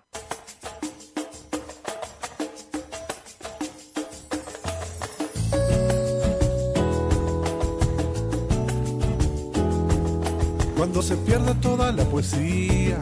Cuando 10.75 11.01
se 11.01 11.15
pierda 11.15 11.53
toda 11.61 11.93
la 11.93 12.03
poesía, 12.03 13.01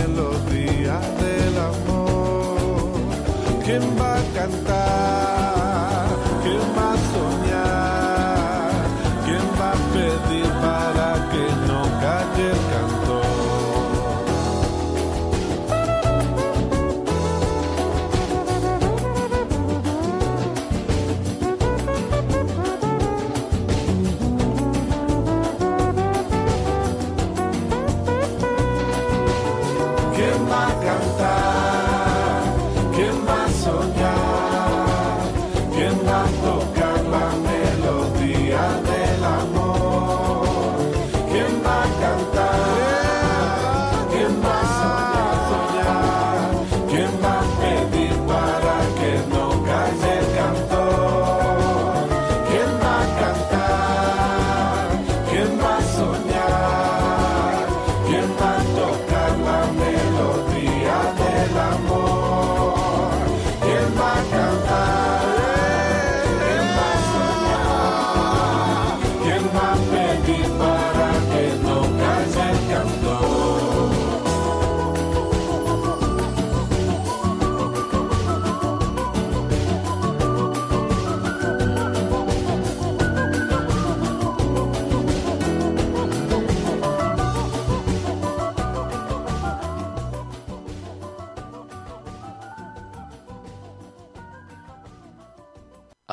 del 0.99 1.57
amor? 1.57 2.57
¿Quién 3.63 3.81
va 3.99 4.15
a 4.15 4.23
cantar? 4.35 5.30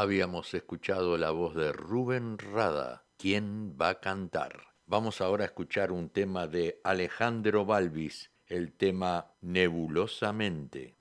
Habíamos 0.01 0.55
escuchado 0.55 1.19
la 1.19 1.33
voz 1.33 1.57
de 1.57 1.73
Rubén 1.73 2.39
Rada. 2.39 3.05
¿Quién 3.17 3.77
va 3.77 3.89
a 3.89 3.95
cantar? 3.99 4.53
Vamos 4.87 5.21
ahora 5.21 5.43
a 5.43 5.47
escuchar 5.47 5.91
un 5.91 6.09
tema 6.11 6.47
de 6.47 6.81
Alejandro 6.85 7.65
Balvis, 7.65 8.31
el 8.47 8.75
tema 8.75 9.33
Nebulosamente. 9.41 10.99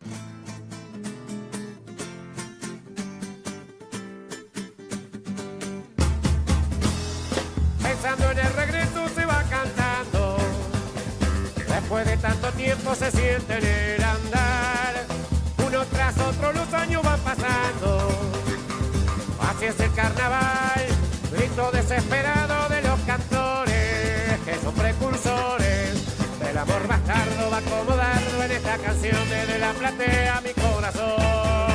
Pensando 7.83 8.31
en 8.31 8.39
el 8.39 8.53
regreso 8.53 9.09
se 9.09 9.25
va 9.27 9.43
cantando. 9.43 10.37
Después 11.55 12.07
de 12.07 12.17
tanto 12.17 12.51
tiempo 12.53 12.95
se 12.95 13.11
siente 13.11 13.59
en 13.59 13.63
el 13.63 14.03
andar. 14.03 15.05
Uno 15.67 15.85
tras 15.85 16.17
otro 16.17 16.51
los 16.51 16.73
años 16.73 17.03
van 17.03 17.19
pasando. 17.19 18.36
Así 19.57 19.65
es 19.65 19.79
el 19.79 19.91
carnaval, 19.93 20.85
grito 21.35 21.71
desesperado 21.71 22.69
de 22.69 22.79
los 22.83 22.99
cantores 23.07 24.39
que 24.45 24.53
son 24.61 24.71
precursores 24.75 25.93
del 26.39 26.57
amor 26.59 26.87
bastardo 26.87 27.49
va 27.49 27.57
acomodando 27.57 28.43
en 28.43 28.51
esta 28.51 28.77
canción 28.77 29.17
desde 29.27 29.57
la 29.57 29.71
platea 29.71 30.41
mi 30.41 30.53
corazón. 30.53 31.66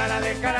cara 0.00 0.18
de 0.20 0.34
cara. 0.40 0.59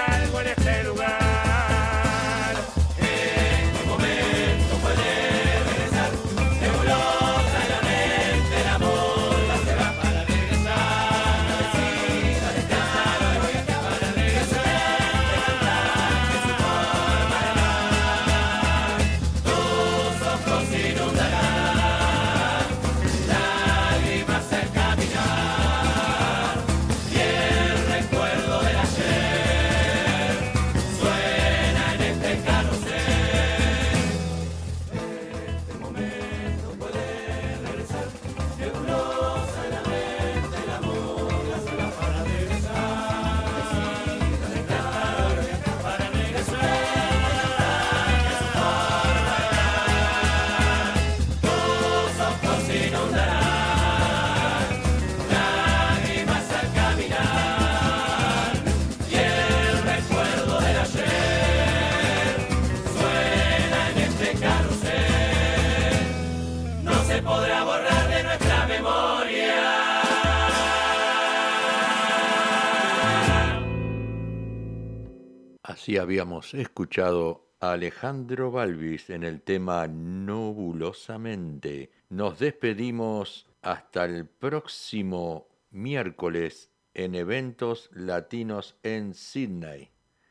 Así 75.90 75.98
habíamos 75.98 76.54
escuchado 76.54 77.50
a 77.58 77.72
Alejandro 77.72 78.52
Balvis 78.52 79.10
en 79.10 79.24
el 79.24 79.42
tema 79.42 79.88
Nobulosamente. 79.88 81.90
Nos 82.10 82.38
despedimos 82.38 83.48
hasta 83.60 84.04
el 84.04 84.24
próximo 84.24 85.48
miércoles 85.72 86.70
en 86.94 87.16
eventos 87.16 87.90
latinos 87.92 88.76
en 88.84 89.14
Sydney. 89.14 89.90